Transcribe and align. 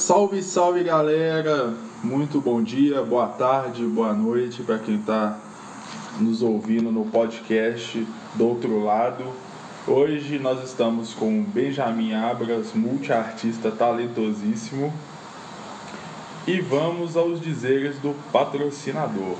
Salve, 0.00 0.42
salve 0.42 0.82
galera! 0.82 1.74
Muito 2.02 2.40
bom 2.40 2.62
dia, 2.62 3.02
boa 3.02 3.26
tarde, 3.26 3.84
boa 3.84 4.14
noite 4.14 4.62
para 4.62 4.78
quem 4.78 4.94
está 4.94 5.38
nos 6.18 6.40
ouvindo 6.40 6.90
no 6.90 7.04
podcast 7.04 8.06
do 8.34 8.48
outro 8.48 8.82
lado. 8.82 9.22
Hoje 9.86 10.38
nós 10.38 10.64
estamos 10.64 11.12
com 11.12 11.42
Benjamin 11.42 12.14
Abras, 12.14 12.72
multiartista 12.72 13.70
talentosíssimo, 13.70 14.90
e 16.46 16.62
vamos 16.62 17.14
aos 17.14 17.38
dizeres 17.38 17.98
do 17.98 18.16
patrocinador. 18.32 19.36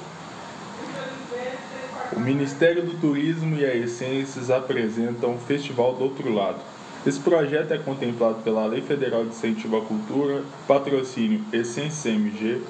O 2.15 2.21
Ministério 2.21 2.85
do 2.85 3.01
Turismo 3.01 3.57
e 3.57 3.65
a 3.65 3.75
Essências 3.75 4.51
apresentam 4.51 5.37
o 5.37 5.39
Festival 5.39 5.95
do 5.95 6.05
Outro 6.05 6.31
Lado 6.31 6.61
esse 7.07 7.19
projeto 7.19 7.73
é 7.73 7.79
contemplado 7.79 8.43
pela 8.43 8.67
Lei 8.67 8.83
Federal 8.83 9.23
de 9.25 9.31
Incentivo 9.31 9.79
à 9.79 9.81
Cultura, 9.81 10.43
patrocínio 10.69 11.43
Essência 11.51 12.13
CMG, 12.13 12.61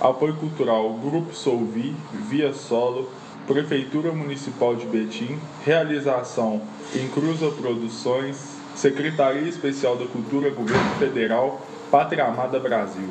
apoio 0.00 0.34
cultural 0.36 0.94
Grupo 0.94 1.34
Solvi, 1.34 1.94
Via 2.12 2.54
Solo, 2.54 3.10
Prefeitura 3.46 4.10
Municipal 4.10 4.74
de 4.74 4.86
Betim, 4.86 5.38
realização 5.66 6.62
Incruza 6.94 7.50
Produções, 7.50 8.56
Secretaria 8.74 9.46
Especial 9.46 9.96
da 9.96 10.06
Cultura, 10.06 10.48
Governo 10.48 10.94
Federal, 10.98 11.60
Pátria 11.90 12.24
Amada 12.24 12.58
Brasil. 12.58 13.10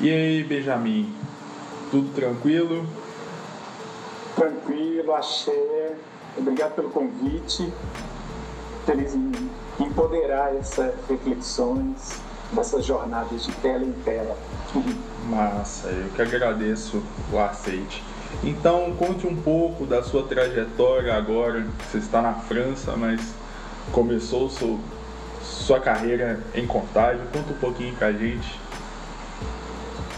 E 0.00 0.10
aí, 0.10 0.42
Benjamin, 0.42 1.12
tudo 1.90 2.14
tranquilo? 2.14 2.86
Tranquilo, 4.34 5.14
axé. 5.14 5.96
Obrigado 6.36 6.74
pelo 6.74 6.88
convite. 6.88 7.70
Feliz 8.86 9.14
em 9.14 9.30
empoderar 9.78 10.54
essas 10.54 10.94
reflexões, 11.08 12.20
essas 12.56 12.84
jornadas 12.84 13.44
de 13.44 13.52
tela 13.56 13.84
em 13.84 13.92
tela. 13.92 14.36
Massa, 15.28 15.88
eu 15.88 16.08
que 16.10 16.22
agradeço 16.22 17.02
o 17.32 17.38
aceite. 17.38 18.02
Então, 18.42 18.94
conte 18.96 19.26
um 19.26 19.36
pouco 19.36 19.86
da 19.86 20.02
sua 20.02 20.22
trajetória 20.24 21.14
agora. 21.14 21.66
Você 21.90 21.98
está 21.98 22.20
na 22.20 22.34
França, 22.34 22.96
mas 22.96 23.20
começou 23.92 24.48
sua, 24.48 24.78
sua 25.42 25.80
carreira 25.80 26.40
em 26.54 26.66
Contagem. 26.66 27.22
Conta 27.32 27.52
um 27.52 27.58
pouquinho 27.58 27.96
com 27.96 28.04
a 28.04 28.12
gente. 28.12 28.60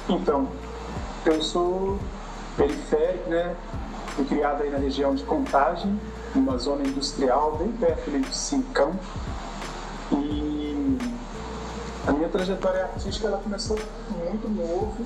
Então, 0.09 0.49
eu 1.25 1.43
sou 1.43 1.99
periférico, 2.57 3.31
né? 3.31 3.55
Fui 4.17 4.25
criado 4.25 4.63
aí 4.63 4.71
na 4.71 4.79
região 4.79 5.15
de 5.15 5.23
Contagem, 5.23 5.99
numa 6.35 6.59
zona 6.59 6.83
industrial 6.83 7.57
bem 7.57 7.71
perto 7.73 8.11
ali 8.11 8.21
de 8.21 8.37
Cincão. 8.37 8.99
Minha 12.29 12.45
trajetória 12.45 12.83
artística 12.83 13.27
ela 13.27 13.39
começou 13.39 13.79
muito 14.11 14.49
novo, 14.51 14.99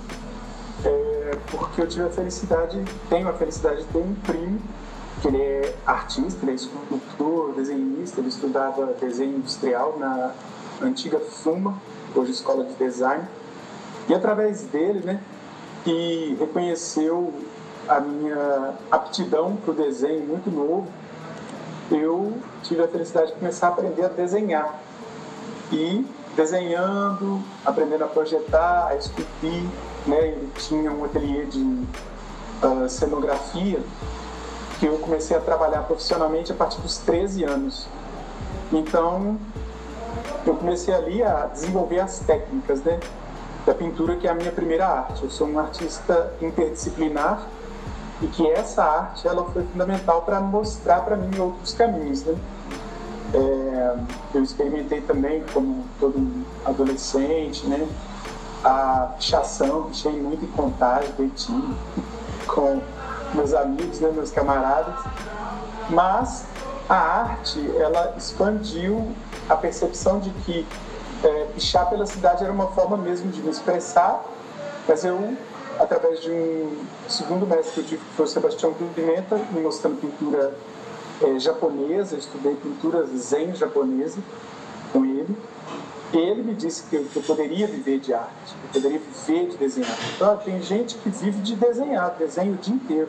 é, 0.85 1.39
porque 1.53 1.81
eu 1.81 1.87
tive 1.87 2.05
a 2.05 2.11
felicidade, 2.11 2.85
tenho 3.09 3.29
a 3.29 3.33
felicidade 3.33 3.83
de 3.83 3.85
ter 3.85 3.99
um 3.99 4.13
primo, 4.27 4.61
que 5.21 5.29
ele 5.29 5.41
é 5.41 5.75
artista, 5.87 6.41
ele 6.43 6.51
é 6.51 6.55
escultor, 6.57 7.53
desenhista, 7.55 8.19
ele 8.19 8.29
estudava 8.29 8.87
desenho 9.01 9.37
industrial 9.37 9.97
na 10.01 10.33
antiga 10.83 11.21
FUMA, 11.21 11.81
hoje 12.13 12.33
Escola 12.33 12.65
de 12.65 12.75
Design. 12.75 13.25
E 14.09 14.15
através 14.15 14.63
dele, 14.63 15.05
né, 15.05 15.21
que 15.85 16.37
reconheceu 16.41 17.33
a 17.89 18.01
minha 18.01 18.75
aptidão 18.91 19.55
para 19.55 19.71
o 19.71 19.75
desenho 19.75 20.27
muito 20.27 20.51
novo, 20.51 20.89
eu 21.89 22.37
tive 22.65 22.83
a 22.83 22.89
felicidade 22.89 23.29
de 23.29 23.39
começar 23.39 23.69
a 23.69 23.71
aprender 23.71 24.07
a 24.07 24.09
desenhar 24.09 24.83
e 25.71 26.05
desenhando, 26.35 27.43
aprendendo 27.65 28.05
a 28.05 28.09
projetar, 28.09 28.89
a 28.89 28.97
esculpir. 28.97 29.65
Né? 30.07 30.29
Ele 30.29 30.51
tinha 30.57 30.91
um 30.91 31.05
ateliê 31.05 31.45
de 31.47 31.61
uh, 31.61 32.89
cenografia 32.89 33.81
que 34.79 34.87
eu 34.87 34.99
comecei 34.99 35.37
a 35.37 35.41
trabalhar 35.41 35.83
profissionalmente 35.83 36.51
a 36.51 36.55
partir 36.55 36.81
dos 36.81 36.99
13 36.99 37.45
anos. 37.45 37.87
Então, 38.73 39.39
eu 40.45 40.57
comecei 40.57 40.93
ali 40.93 41.23
a 41.23 41.47
desenvolver 41.47 42.01
as 42.01 42.19
técnicas 42.21 42.83
né, 42.83 42.99
da 43.65 43.75
pintura, 43.75 44.17
que 44.17 44.27
é 44.27 44.31
a 44.31 44.35
minha 44.35 44.51
primeira 44.51 44.87
arte. 44.87 45.23
Eu 45.23 45.31
sou 45.31 45.47
um 45.47 45.59
artista 45.59 46.33
interdisciplinar 46.41 47.47
e 48.21 48.27
que 48.27 48.49
essa 48.51 48.83
arte 48.83 49.27
ela 49.27 49.45
foi 49.51 49.63
fundamental 49.65 50.23
para 50.23 50.41
mostrar 50.41 51.01
para 51.03 51.17
mim 51.17 51.39
outros 51.39 51.75
caminhos. 51.75 52.25
Né? 52.25 52.37
É, 53.35 53.97
eu 54.35 54.43
experimentei 54.43 55.01
também, 55.01 55.43
como 55.53 55.85
todo 55.99 56.45
adolescente, 56.65 57.67
né? 57.67 57.89
A 58.63 59.15
pichação, 59.17 59.85
pichei 59.85 60.13
muito 60.13 60.45
em 60.45 60.49
contagem, 60.49 61.11
Betim, 61.19 61.75
com 62.47 62.81
meus 63.35 63.55
amigos, 63.55 64.01
né, 64.01 64.11
meus 64.15 64.31
camaradas. 64.31 64.95
Mas 65.91 66.45
a 66.89 66.95
arte, 66.95 67.59
ela 67.79 68.15
expandiu 68.17 69.13
a 69.49 69.57
percepção 69.57 70.21
de 70.21 70.31
que 70.31 70.67
é, 71.25 71.47
pichar 71.55 71.89
pela 71.89 72.07
cidade 72.07 72.43
era 72.43 72.53
uma 72.53 72.69
forma 72.69 72.97
mesmo 72.97 73.31
de 73.31 73.41
me 73.41 73.51
expressar, 73.51 74.23
mas 74.87 75.05
eu, 75.05 75.37
através 75.79 76.21
de 76.21 76.31
um 76.31 76.85
segundo 77.09 77.47
mestre 77.47 77.75
que 77.75 77.81
eu 77.81 77.85
tive, 77.85 78.05
que 78.05 78.15
foi 78.15 78.25
o 78.25 78.29
Sebastião 78.29 78.75
Pimenta, 78.95 79.37
me 79.51 79.61
mostrando 79.61 80.01
pintura 80.01 80.55
é, 81.23 81.39
japonesa, 81.39 82.17
estudei 82.17 82.55
pintura 82.57 83.07
zen 83.07 83.55
japonesa 83.55 84.19
com 84.93 85.05
ele. 85.05 85.37
E 86.13 86.17
ele 86.17 86.43
me 86.43 86.55
disse 86.55 86.83
que 86.85 86.97
eu, 86.97 87.05
que 87.05 87.17
eu 87.17 87.23
poderia 87.23 87.67
viver 87.67 87.99
de 87.99 88.13
arte, 88.13 88.55
que 88.71 88.79
eu 88.79 88.83
poderia 88.83 88.99
viver 88.99 89.49
de 89.49 89.57
desenhar. 89.57 89.99
Então, 90.15 90.37
tem 90.39 90.63
gente 90.63 90.97
que 90.97 91.09
vive 91.09 91.41
de 91.41 91.57
desenhar, 91.57 92.15
desenha 92.19 92.53
o 92.53 92.57
dia 92.57 92.75
inteiro. 92.75 93.09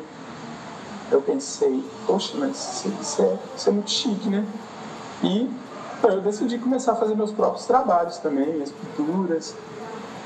Eu 1.11 1.21
pensei, 1.21 1.83
poxa, 2.07 2.33
mas 2.37 2.85
isso 3.01 3.21
é, 3.21 3.37
isso 3.55 3.69
é 3.69 3.71
muito 3.73 3.91
chique, 3.91 4.29
né? 4.29 4.45
E 5.21 5.49
eu 6.03 6.21
decidi 6.21 6.57
começar 6.57 6.93
a 6.93 6.95
fazer 6.95 7.15
meus 7.15 7.31
próprios 7.31 7.65
trabalhos 7.65 8.17
também, 8.17 8.53
minhas 8.53 8.71
pinturas. 8.71 9.53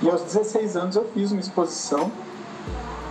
E 0.02 0.10
aos 0.10 0.22
16 0.22 0.78
anos 0.78 0.96
eu 0.96 1.06
fiz 1.14 1.32
uma 1.32 1.42
exposição 1.42 2.12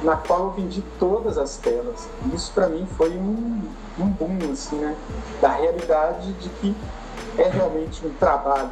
na 0.06 0.16
qual 0.16 0.44
eu 0.44 0.50
vendi 0.52 0.82
todas 1.00 1.36
as 1.36 1.56
telas. 1.56 2.08
Isso 2.32 2.52
para 2.52 2.68
mim 2.68 2.86
foi 2.96 3.10
um, 3.10 3.60
um 3.98 4.06
boom, 4.06 4.38
assim, 4.52 4.76
né? 4.76 4.96
Da 5.42 5.48
realidade 5.48 6.32
de 6.34 6.48
que 6.48 6.76
é 7.36 7.48
realmente 7.48 8.06
um 8.06 8.10
trabalho. 8.10 8.70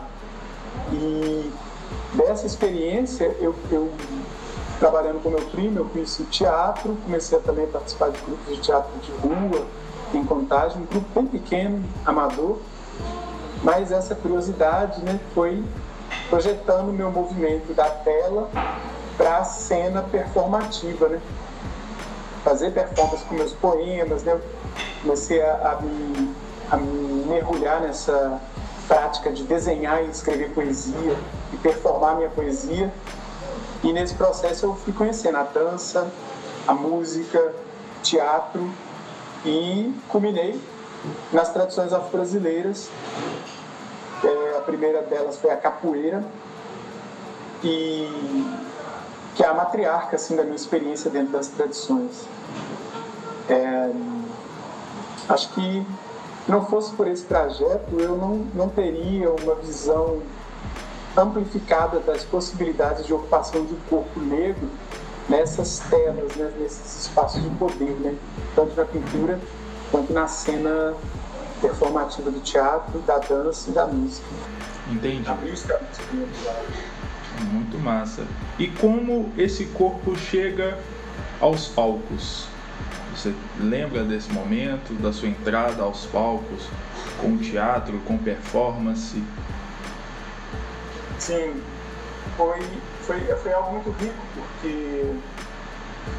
E 0.92 1.50
dessa 2.14 2.46
experiência, 2.46 3.36
eu, 3.40 3.52
eu 3.72 3.90
trabalhando 4.78 5.20
com 5.24 5.30
meu 5.30 5.44
primo, 5.50 5.80
eu 5.80 5.86
conheci 5.86 6.22
o 6.22 6.26
teatro, 6.26 6.96
comecei 7.04 7.36
a 7.36 7.40
também 7.40 7.66
participar 7.66 8.10
de 8.10 8.20
grupos 8.22 8.54
de 8.54 8.60
teatro 8.60 8.92
de 9.00 9.10
rua, 9.10 9.66
em 10.14 10.24
Contagem, 10.24 10.82
um 10.82 10.86
grupo 10.86 11.06
bem 11.12 11.26
pequeno, 11.26 11.82
amador, 12.06 12.58
mas 13.64 13.90
essa 13.90 14.14
curiosidade 14.14 15.02
né, 15.02 15.18
foi 15.34 15.64
projetando 16.30 16.90
o 16.90 16.92
meu 16.92 17.10
movimento 17.10 17.74
da 17.74 17.90
tela 17.90 18.48
para 19.16 19.38
a 19.38 19.44
cena 19.44 20.02
performativa, 20.02 21.08
né? 21.08 21.20
Fazer 22.42 22.72
performance 22.72 23.24
com 23.24 23.34
meus 23.34 23.52
poemas, 23.52 24.22
né? 24.22 24.40
Comecei 25.02 25.42
a, 25.42 25.54
a, 25.54 25.82
me, 25.82 26.34
a 26.70 26.76
me 26.76 27.24
mergulhar 27.26 27.80
nessa 27.80 28.40
prática 28.86 29.30
de 29.30 29.44
desenhar 29.44 30.04
e 30.04 30.10
escrever 30.10 30.50
poesia 30.50 31.16
e 31.52 31.56
performar 31.56 32.16
minha 32.16 32.28
poesia. 32.28 32.92
E 33.82 33.92
nesse 33.92 34.14
processo 34.14 34.66
eu 34.66 34.74
fui 34.74 34.92
conhecendo 34.92 35.38
a 35.38 35.42
dança, 35.42 36.10
a 36.66 36.74
música, 36.74 37.54
teatro 38.02 38.70
e 39.44 39.94
culminei 40.08 40.60
nas 41.32 41.52
tradições 41.52 41.92
afro-brasileiras. 41.92 42.88
É, 44.22 44.58
a 44.58 44.62
primeira 44.62 45.02
delas 45.02 45.36
foi 45.36 45.50
a 45.50 45.56
capoeira. 45.56 46.24
E 47.62 48.06
que 49.34 49.42
é 49.42 49.46
a 49.46 49.54
matriarca 49.54 50.16
assim, 50.16 50.36
da 50.36 50.44
minha 50.44 50.56
experiência 50.56 51.10
dentro 51.10 51.32
das 51.32 51.48
tradições. 51.48 52.26
É, 53.48 53.90
acho 55.28 55.52
que 55.54 55.86
não 56.46 56.64
fosse 56.66 56.92
por 56.92 57.06
esse 57.06 57.24
trajeto, 57.24 57.98
eu 57.98 58.16
não, 58.16 58.46
não 58.54 58.68
teria 58.68 59.30
uma 59.30 59.54
visão 59.56 60.20
amplificada 61.16 62.00
das 62.00 62.24
possibilidades 62.24 63.06
de 63.06 63.14
ocupação 63.14 63.64
de 63.64 63.74
um 63.74 63.80
corpo 63.88 64.20
negro 64.20 64.68
nessas 65.28 65.78
telas, 65.78 66.36
né, 66.36 66.52
nesses 66.58 67.06
espaços 67.06 67.42
de 67.42 67.48
poder, 67.50 67.96
né, 68.00 68.14
tanto 68.54 68.76
na 68.76 68.84
pintura 68.84 69.40
quanto 69.90 70.12
na 70.12 70.26
cena 70.26 70.94
performativa 71.60 72.30
do 72.30 72.40
teatro, 72.40 72.98
da 73.00 73.18
dança 73.18 73.70
e 73.70 73.72
da 73.72 73.86
música. 73.86 74.26
Entendi. 74.90 75.26
A 75.26 75.34
música, 75.34 75.80
muito 77.42 77.78
massa. 77.78 78.26
E 78.58 78.68
como 78.68 79.32
esse 79.36 79.66
corpo 79.66 80.16
chega 80.16 80.78
aos 81.40 81.68
palcos? 81.68 82.46
Você 83.14 83.32
lembra 83.60 84.02
desse 84.02 84.32
momento, 84.32 84.92
da 84.94 85.12
sua 85.12 85.28
entrada 85.28 85.82
aos 85.82 86.04
palcos, 86.06 86.66
com 87.20 87.36
teatro, 87.38 87.98
com 88.00 88.18
performance? 88.18 89.22
Sim. 91.18 91.62
foi, 92.36 92.60
foi, 93.02 93.20
foi 93.20 93.52
algo 93.52 93.72
muito 93.72 93.90
rico, 93.92 94.14
porque 94.34 95.14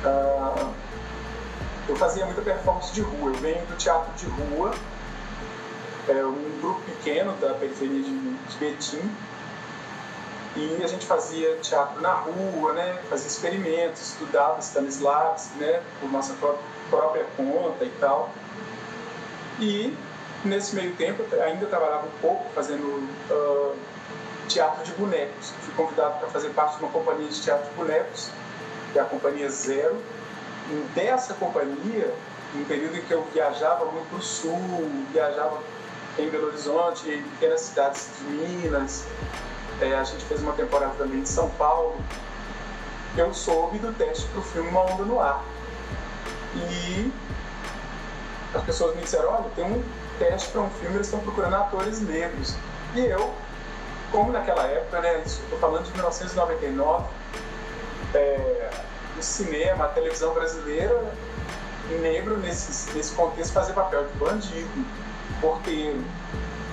uh, 0.06 0.70
eu 1.88 1.96
fazia 1.98 2.26
muita 2.26 2.42
performance 2.42 2.94
de 2.94 3.02
rua. 3.02 3.32
Eu 3.32 3.36
venho 3.36 3.66
do 3.66 3.76
teatro 3.78 4.12
de 4.16 4.26
rua, 4.26 4.74
é 6.08 6.26
um 6.26 6.60
grupo 6.62 6.82
pequeno 6.82 7.34
da 7.42 7.54
periferia 7.56 8.02
de, 8.02 8.10
de 8.10 8.58
Betim, 8.58 9.12
e 10.56 10.82
a 10.84 10.88
gente 10.88 11.06
fazia 11.06 11.58
teatro 11.58 12.02
na 12.02 12.14
rua, 12.14 12.74
né? 12.74 12.98
fazia 13.10 13.28
experimentos, 13.28 14.14
estudava 14.14 14.60
Stanislavski 14.60 15.58
né? 15.58 15.82
por 16.00 16.10
nossa 16.10 16.34
própria 16.90 17.26
conta 17.36 17.84
e 17.84 17.90
tal. 18.00 18.30
E 19.60 19.96
nesse 20.46 20.76
meio 20.76 20.96
tempo 20.96 21.24
ainda 21.42 21.66
trabalhava 21.66 22.08
um 22.08 22.22
pouco 22.22 22.46
fazendo 22.54 22.86
uh, 23.30 23.76
teatro 24.48 24.84
de 24.86 24.92
bonecos. 24.94 25.54
Fui 25.62 25.74
convidado 25.76 26.20
para 26.20 26.30
fazer 26.30 26.50
parte 26.50 26.78
de 26.78 26.84
uma 26.84 26.92
companhia 26.92 27.28
de 27.28 27.42
teatro 27.42 27.70
de 27.70 27.76
bonecos, 27.76 28.30
que 28.94 29.00
é 29.00 29.02
a 29.02 29.06
Companhia 29.06 29.50
Zero. 29.50 29.98
E 30.70 30.74
dessa 30.96 31.34
companhia, 31.34 32.14
um 32.56 32.64
período 32.64 32.98
em 32.98 33.02
que 33.02 33.12
eu 33.12 33.24
viajava 33.34 33.86
muito 33.86 34.08
para 34.08 34.20
o 34.20 34.22
sul, 34.22 34.90
viajava 35.12 35.60
em 36.18 36.30
Belo 36.30 36.48
Horizonte, 36.48 37.10
em 37.10 37.22
pequenas 37.22 37.62
cidades 37.62 38.10
de 38.18 38.24
Minas, 38.24 39.06
é, 39.82 39.96
a 39.96 40.04
gente 40.04 40.24
fez 40.26 40.42
uma 40.42 40.54
temporada 40.54 40.94
também 40.98 41.22
de 41.22 41.30
São 41.30 41.50
Paulo, 41.52 41.96
eu 43.18 43.34
soube 43.34 43.78
do 43.80 43.94
teste 43.94 44.26
para 44.28 44.40
o 44.40 44.44
filme 44.44 44.70
Uma 44.70 44.82
Onda 44.82 45.04
no 45.04 45.20
Ar. 45.20 45.44
E 46.56 47.12
as 48.54 48.64
pessoas 48.64 48.96
me 48.96 49.04
disseram, 49.04 49.34
olha, 49.34 49.46
tem 49.56 49.66
um 49.66 49.84
teste 50.20 50.50
para 50.50 50.62
um 50.62 50.70
filme, 50.70 50.96
eles 50.96 51.08
estão 51.08 51.20
procurando 51.20 51.56
atores 51.56 52.02
negros. 52.02 52.56
E 52.94 53.00
eu, 53.02 53.34
como 54.12 54.32
naquela 54.32 54.64
época, 54.64 55.02
né, 55.02 55.22
estou 55.26 55.60
falando 55.60 55.84
de 55.86 55.92
1999, 55.92 57.06
é, 58.14 58.70
o 59.18 59.22
cinema, 59.22 59.86
a 59.86 59.88
televisão 59.90 60.34
brasileira, 60.34 61.04
negro 62.02 62.38
nesse, 62.38 62.92
nesse 62.94 63.14
contexto 63.14 63.54
fazia 63.54 63.74
papel 63.74 64.06
de 64.06 64.18
bandido, 64.18 64.86
porteiro, 65.40 66.04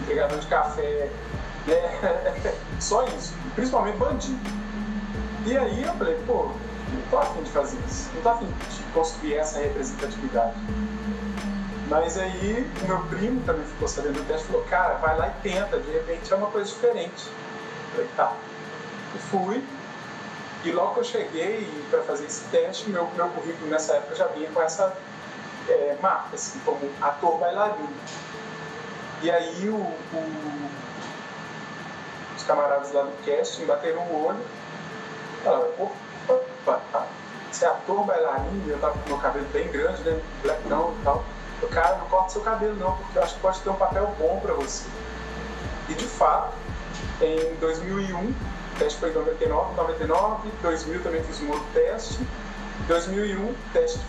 entregador 0.02 0.38
de 0.38 0.46
café, 0.46 1.10
né? 1.66 2.54
só 2.80 3.04
isso, 3.06 3.34
principalmente 3.54 3.96
bandido. 3.96 4.38
E 5.46 5.56
aí 5.56 5.82
eu 5.82 5.92
falei, 5.94 6.16
pô, 6.26 6.50
não 6.92 7.02
tô 7.10 7.18
afim 7.18 7.42
de 7.42 7.50
fazer 7.50 7.78
isso, 7.88 8.10
não 8.14 8.22
tô 8.22 8.28
afim 8.28 8.46
de 8.46 8.82
construir 8.94 9.34
essa 9.34 9.58
representatividade. 9.58 10.54
Mas 11.88 12.16
aí 12.16 12.70
o 12.82 12.86
meu 12.86 13.00
primo 13.06 13.42
também 13.44 13.64
ficou 13.64 13.88
sabendo 13.88 14.14
do 14.14 14.26
teste 14.26 14.44
e 14.44 14.46
falou, 14.46 14.64
cara, 14.64 14.94
vai 14.94 15.16
lá 15.16 15.28
e 15.28 15.42
tenta, 15.42 15.78
de 15.78 15.90
repente 15.90 16.32
é 16.32 16.36
uma 16.36 16.46
coisa 16.46 16.70
diferente. 16.70 17.26
Eu 17.26 17.92
falei, 17.92 18.08
tá. 18.16 18.32
E 19.14 19.18
fui, 19.18 19.64
e 20.64 20.70
logo 20.70 20.94
que 20.94 21.00
eu 21.00 21.04
cheguei 21.04 21.68
para 21.90 22.02
fazer 22.02 22.24
esse 22.24 22.44
teste, 22.44 22.88
meu, 22.88 23.08
meu 23.16 23.28
currículo 23.30 23.68
nessa 23.68 23.94
época 23.94 24.14
já 24.14 24.26
vinha 24.28 24.48
com 24.50 24.62
essa 24.62 24.96
é, 25.68 25.96
marca, 26.00 26.34
assim, 26.34 26.60
como 26.64 26.88
ator 27.00 27.38
bailarino. 27.38 27.88
E 29.22 29.30
aí 29.30 29.68
o, 29.68 29.76
o, 29.76 30.70
os 32.42 32.46
camaradas 32.46 32.92
lá 32.92 33.02
do 33.02 33.12
casting 33.24 33.64
bateram 33.66 34.00
o 34.02 34.26
olho 34.26 34.40
falaram, 35.44 35.68
opa, 36.28 37.06
você 37.50 37.64
é 37.64 37.68
ator 37.68 38.04
bailarino, 38.04 38.68
eu 38.68 38.78
tava 38.78 38.98
com 38.98 39.08
meu 39.08 39.18
cabelo 39.18 39.46
bem 39.52 39.68
grande, 39.70 40.02
né, 40.02 40.20
blackão 40.42 40.94
e 41.00 41.04
tal. 41.04 41.24
O 41.62 41.68
cara, 41.68 41.96
não 41.96 42.06
corta 42.06 42.30
seu 42.30 42.40
cabelo 42.40 42.74
não, 42.76 42.96
porque 42.96 43.18
eu 43.18 43.22
acho 43.22 43.34
que 43.34 43.40
pode 43.40 43.60
ter 43.60 43.70
um 43.70 43.74
papel 43.74 44.12
bom 44.18 44.40
para 44.40 44.54
você. 44.54 44.84
E 45.88 45.94
de 45.94 46.06
fato, 46.06 46.52
em 47.20 47.54
2001, 47.56 48.18
o 48.18 48.34
teste 48.78 48.98
foi 48.98 49.10
em 49.10 49.14
99, 49.14 49.74
99, 49.76 50.50
2000 50.62 51.02
também 51.02 51.22
fiz 51.22 51.40
um 51.42 51.50
outro 51.50 51.66
teste. 51.72 52.18
2001, 52.88 53.54
teste 53.72 54.00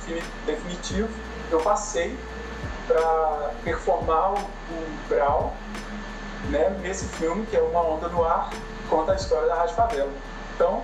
definitivo, 0.46 1.10
eu 1.52 1.60
passei 1.60 2.18
para 2.88 3.52
performar 3.64 4.34
o 4.34 4.50
Brau 5.08 5.54
né, 6.50 6.70
nesse 6.82 7.06
filme, 7.06 7.46
que 7.46 7.56
é 7.56 7.62
Uma 7.62 7.82
Onda 7.82 8.08
no 8.08 8.24
Ar, 8.24 8.50
conta 8.90 9.14
a 9.14 9.16
história 9.16 9.48
da 9.48 9.56
Rádio 9.56 9.76
Favela. 9.76 10.12
Então, 10.56 10.84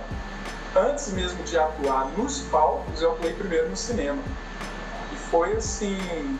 antes 0.76 1.12
mesmo 1.12 1.42
de 1.44 1.58
atuar 1.58 2.06
nos 2.16 2.40
palcos, 2.42 3.00
eu 3.00 3.12
atuei 3.12 3.32
primeiro 3.34 3.68
no 3.68 3.76
cinema. 3.76 4.22
E 5.12 5.16
foi 5.16 5.52
assim, 5.54 6.38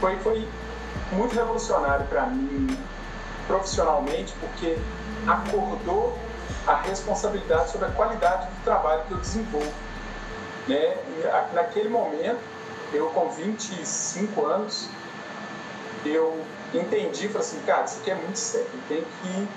foi, 0.00 0.16
foi 0.18 0.48
muito 1.12 1.34
revolucionário 1.34 2.06
para 2.06 2.26
mim 2.26 2.78
profissionalmente, 3.46 4.34
porque 4.40 4.78
acordou 5.26 6.18
a 6.66 6.76
responsabilidade 6.76 7.70
sobre 7.70 7.88
a 7.88 7.90
qualidade 7.90 8.46
do 8.46 8.64
trabalho 8.64 9.02
que 9.06 9.12
eu 9.12 9.18
desenvolvo. 9.18 9.72
Né? 10.66 10.96
E 11.18 11.54
naquele 11.54 11.88
momento, 11.88 12.40
eu 12.92 13.08
com 13.10 13.28
25 13.28 14.46
anos, 14.46 14.88
eu 16.04 16.44
entendi, 16.80 17.28
falei 17.28 17.46
assim, 17.46 17.60
cara, 17.66 17.84
isso 17.84 18.00
aqui 18.00 18.10
é 18.10 18.14
muito 18.14 18.38
sério, 18.38 18.66
tem 18.88 19.04
que 19.22 19.48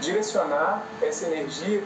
direcionar 0.00 0.82
essa 1.02 1.26
energia 1.26 1.82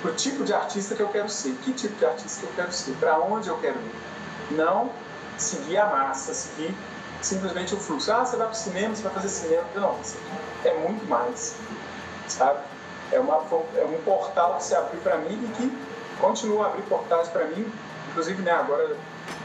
para 0.00 0.10
o 0.10 0.14
tipo 0.14 0.44
de 0.44 0.52
artista 0.52 0.94
que 0.94 1.02
eu 1.02 1.08
quero 1.08 1.28
ser, 1.28 1.54
que 1.64 1.72
tipo 1.72 1.96
de 1.96 2.06
artista 2.06 2.40
que 2.40 2.46
eu 2.46 2.52
quero 2.54 2.72
ser, 2.72 2.92
para 3.00 3.18
onde 3.18 3.48
eu 3.48 3.58
quero 3.58 3.78
ir. 3.78 4.54
Não 4.54 4.90
seguir 5.36 5.78
a 5.78 5.86
massa, 5.86 6.32
seguir 6.32 6.74
simplesmente 7.20 7.74
o 7.74 7.76
fluxo. 7.78 8.10
Ah, 8.12 8.24
você 8.24 8.36
vai 8.36 8.46
para 8.46 8.54
o 8.54 8.56
cinema, 8.56 8.94
você 8.94 9.02
vai 9.02 9.12
fazer 9.12 9.28
cinema. 9.28 9.64
Não, 9.74 9.98
isso 10.00 10.16
aqui 10.16 10.68
é 10.68 10.74
muito 10.78 11.04
mais, 11.08 11.56
sabe? 12.28 12.60
É, 13.10 13.18
uma, 13.18 13.36
é 13.76 13.84
um 13.84 14.00
portal 14.04 14.56
que 14.56 14.64
se 14.64 14.74
abriu 14.74 15.00
para 15.00 15.16
mim 15.18 15.34
e 15.44 15.56
que 15.56 15.78
continua 16.20 16.66
a 16.66 16.68
abrir 16.68 16.82
portais 16.82 17.28
para 17.28 17.44
mim. 17.46 17.70
Inclusive, 18.10 18.42
né, 18.42 18.52
agora 18.52 18.96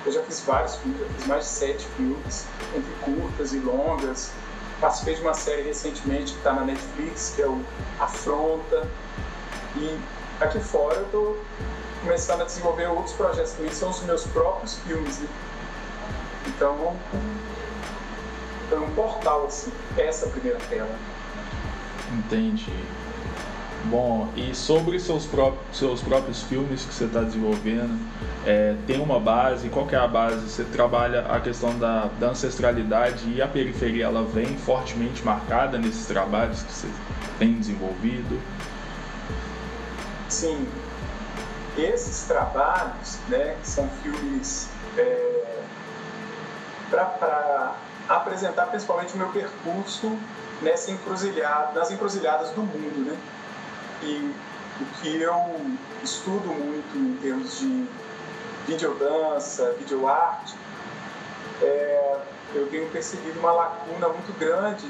eu 0.05 0.11
já 0.11 0.21
fiz 0.23 0.41
vários 0.41 0.75
filmes, 0.75 0.99
já 0.99 1.05
fiz 1.13 1.27
mais 1.27 1.43
de 1.45 1.49
sete 1.49 1.85
filmes, 1.97 2.45
entre 2.75 2.91
curtas 3.01 3.53
e 3.53 3.59
longas. 3.59 4.31
Participei 4.81 5.15
de 5.15 5.21
uma 5.21 5.33
série 5.33 5.61
recentemente 5.61 6.33
que 6.33 6.39
está 6.39 6.53
na 6.53 6.65
Netflix, 6.65 7.33
que 7.35 7.41
é 7.41 7.47
o 7.47 7.61
Afronta. 7.99 8.87
E 9.77 9.97
aqui 10.41 10.59
fora 10.59 10.95
eu 10.97 11.05
estou 11.05 11.45
começando 12.01 12.41
a 12.41 12.43
desenvolver 12.43 12.87
outros 12.87 13.15
projetos 13.15 13.53
também, 13.53 13.71
são 13.71 13.89
os 13.89 14.01
meus 14.03 14.25
próprios 14.27 14.75
filmes. 14.79 15.19
Né? 15.19 15.27
Então, 16.47 16.97
é 18.71 18.75
um 18.75 18.89
portal, 18.93 19.45
assim, 19.45 19.71
essa 19.97 20.27
primeira 20.27 20.59
tela. 20.69 20.95
Entendi. 22.11 22.73
Bom, 23.85 24.29
e 24.37 24.55
sobre 24.55 24.97
seus 24.97 25.25
próprios, 25.25 25.77
seus 25.77 26.01
próprios 26.01 26.41
filmes 26.43 26.85
que 26.85 26.93
você 26.93 27.03
está 27.03 27.21
desenvolvendo, 27.21 27.99
é, 28.45 28.75
tem 28.87 29.01
uma 29.01 29.19
base? 29.19 29.67
Qual 29.67 29.87
é 29.89 29.97
a 29.97 30.07
base? 30.07 30.49
Você 30.49 30.63
trabalha 30.63 31.25
a 31.27 31.39
questão 31.41 31.77
da, 31.77 32.09
da 32.17 32.29
ancestralidade 32.29 33.29
e 33.29 33.41
a 33.41 33.47
periferia, 33.47 34.05
ela 34.05 34.23
vem 34.23 34.57
fortemente 34.57 35.23
marcada 35.23 35.77
nesses 35.77 36.05
trabalhos 36.05 36.63
que 36.63 36.71
você 36.71 36.87
tem 37.37 37.53
desenvolvido? 37.55 38.39
Sim. 40.29 40.65
Esses 41.77 42.23
trabalhos, 42.25 43.17
né, 43.27 43.57
são 43.63 43.89
filmes 44.01 44.69
é, 44.97 45.59
para 46.89 47.75
apresentar 48.07 48.67
principalmente 48.67 49.13
o 49.13 49.17
meu 49.17 49.27
percurso 49.27 50.17
nessa 50.61 50.91
encruzilhada, 50.91 51.77
nas 51.77 51.91
encruzilhadas 51.91 52.51
do 52.51 52.61
mundo, 52.61 53.11
né? 53.11 53.17
E 54.05 54.35
o 54.81 54.85
que 54.99 55.21
eu 55.21 55.33
estudo 56.03 56.47
muito 56.49 56.97
em 56.97 57.15
termos 57.21 57.59
de 57.59 57.87
videodança, 58.67 59.73
videoarte, 59.79 60.55
é, 61.61 62.17
eu 62.53 62.67
tenho 62.67 62.89
percebido 62.89 63.39
uma 63.39 63.51
lacuna 63.51 64.09
muito 64.09 64.37
grande 64.37 64.85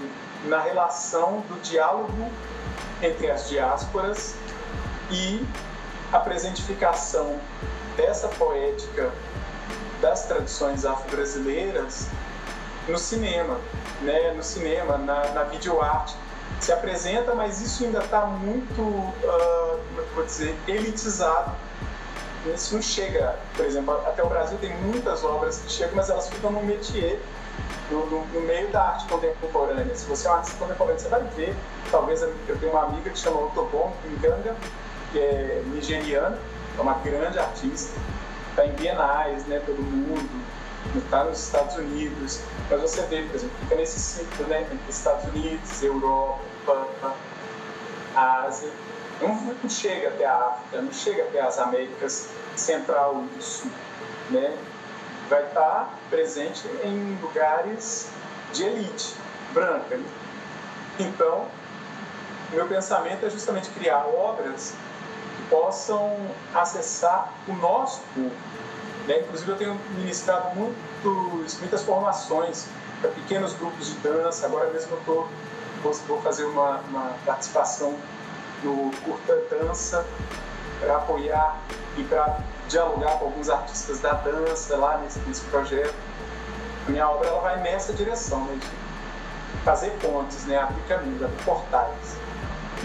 na 0.45 0.59
relação 0.59 1.41
do 1.41 1.61
diálogo 1.61 2.31
entre 3.01 3.29
as 3.29 3.49
diásporas 3.49 4.35
e 5.11 5.45
a 6.11 6.19
presentificação 6.19 7.39
dessa 7.95 8.27
poética 8.29 9.11
das 10.01 10.25
tradições 10.25 10.85
afro-brasileiras 10.85 12.07
no 12.87 12.97
cinema, 12.97 13.59
né? 14.01 14.33
no 14.33 14.43
cinema, 14.43 14.97
na, 14.97 15.29
na 15.29 15.43
videoarte. 15.43 16.15
Se 16.59 16.71
apresenta, 16.71 17.35
mas 17.35 17.61
isso 17.61 17.83
ainda 17.83 17.99
está 17.99 18.25
muito, 18.25 18.81
uh, 18.81 19.79
como 19.87 19.99
é 19.99 20.03
eu 20.03 20.15
vou 20.15 20.25
dizer, 20.25 20.55
elitizado. 20.67 21.51
Isso 22.53 22.75
não 22.75 22.81
chega, 22.81 23.37
por 23.55 23.65
exemplo, 23.65 23.93
até 24.05 24.23
o 24.23 24.27
Brasil 24.27 24.57
tem 24.59 24.75
muitas 24.77 25.23
obras 25.23 25.59
que 25.59 25.71
chegam, 25.71 25.95
mas 25.95 26.09
elas 26.09 26.29
ficam 26.29 26.51
no 26.51 26.61
métier, 26.63 27.19
no, 27.89 28.05
no, 28.07 28.25
no, 28.25 28.41
meio 28.41 28.69
da 28.69 28.81
arte 28.81 29.05
contemporânea. 29.07 29.95
Se 29.95 30.05
você 30.05 30.27
é 30.27 30.31
um 30.31 30.33
artista 30.35 30.57
contemporâneo, 30.57 30.99
você 30.99 31.07
vai 31.07 31.23
ver. 31.35 31.55
Talvez 31.89 32.21
eu 32.21 32.57
tenho 32.59 32.71
uma 32.71 32.83
amiga 32.83 33.09
que 33.09 33.17
chama 33.17 33.39
Otobon 33.39 33.93
que 35.11 35.19
é 35.19 35.61
nigeriana, 35.67 36.37
é 36.77 36.81
uma 36.81 36.95
grande 36.95 37.39
artista 37.39 37.97
está 38.53 38.65
em 38.65 38.71
bienais, 38.73 39.45
né, 39.47 39.59
pelo 39.65 39.81
mundo, 39.81 40.29
está 40.95 41.23
nos 41.23 41.39
Estados 41.39 41.75
Unidos, 41.75 42.39
mas 42.69 42.81
você 42.81 43.01
vê, 43.03 43.23
por 43.23 43.35
exemplo, 43.35 43.55
fica 43.61 43.75
nesse 43.75 43.99
ciclo, 43.99 44.47
né, 44.47 44.61
entre 44.61 44.79
Estados 44.89 45.25
Unidos, 45.25 45.83
Europa, 45.83 46.87
Ásia, 48.15 48.69
não 49.21 49.69
chega 49.69 50.09
até 50.09 50.25
a 50.25 50.35
África, 50.35 50.81
não 50.81 50.91
chega 50.91 51.23
até 51.23 51.41
as 51.41 51.57
Américas 51.57 52.29
Central 52.55 53.23
e 53.37 53.41
Sul, 53.41 53.71
né? 54.29 54.57
Vai 55.29 55.43
estar 55.45 55.97
presente 56.09 56.67
em 56.83 57.17
lugares 57.21 58.09
de 58.51 58.63
elite 58.63 59.15
branca. 59.53 59.97
Né? 59.97 60.05
Então, 60.99 61.47
meu 62.51 62.67
pensamento 62.67 63.25
é 63.25 63.29
justamente 63.29 63.69
criar 63.69 64.05
obras 64.05 64.73
que 65.37 65.43
possam 65.49 66.15
acessar 66.53 67.31
o 67.47 67.53
nosso 67.53 68.01
público. 68.13 68.35
Né? 69.07 69.19
Inclusive, 69.19 69.51
eu 69.51 69.57
tenho 69.57 69.79
ministrado 69.97 70.55
muitos, 70.55 71.59
muitas 71.59 71.83
formações 71.83 72.67
para 73.01 73.11
pequenos 73.11 73.53
grupos 73.53 73.87
de 73.87 73.95
dança. 73.95 74.45
Agora 74.45 74.69
mesmo 74.71 74.95
eu 74.95 75.01
tô, 75.05 75.27
vou, 75.81 75.93
vou 76.07 76.21
fazer 76.21 76.45
uma, 76.45 76.79
uma 76.89 77.11
participação 77.25 77.95
no 78.63 78.91
Curta 79.03 79.35
Dança 79.49 80.05
para 80.79 80.97
apoiar 80.97 81.59
e 81.97 82.03
para 82.03 82.39
dialogar 82.69 83.19
com 83.19 83.25
alguns 83.25 83.49
artistas 83.49 83.99
da 83.99 84.13
dança 84.13 84.77
lá 84.77 84.97
nesse, 84.97 85.19
nesse 85.19 85.41
projeto. 85.45 85.93
A 86.87 86.91
minha 86.91 87.07
obra 87.09 87.27
ela 87.27 87.41
vai 87.41 87.61
nessa 87.61 87.93
direção, 87.93 88.45
né, 88.45 88.57
de 88.59 89.63
fazer 89.63 89.91
pontes, 90.01 90.45
né, 90.45 90.57
abrir 90.57 90.81
caminhos, 90.83 91.23
abrir 91.23 91.43
portais. 91.43 92.17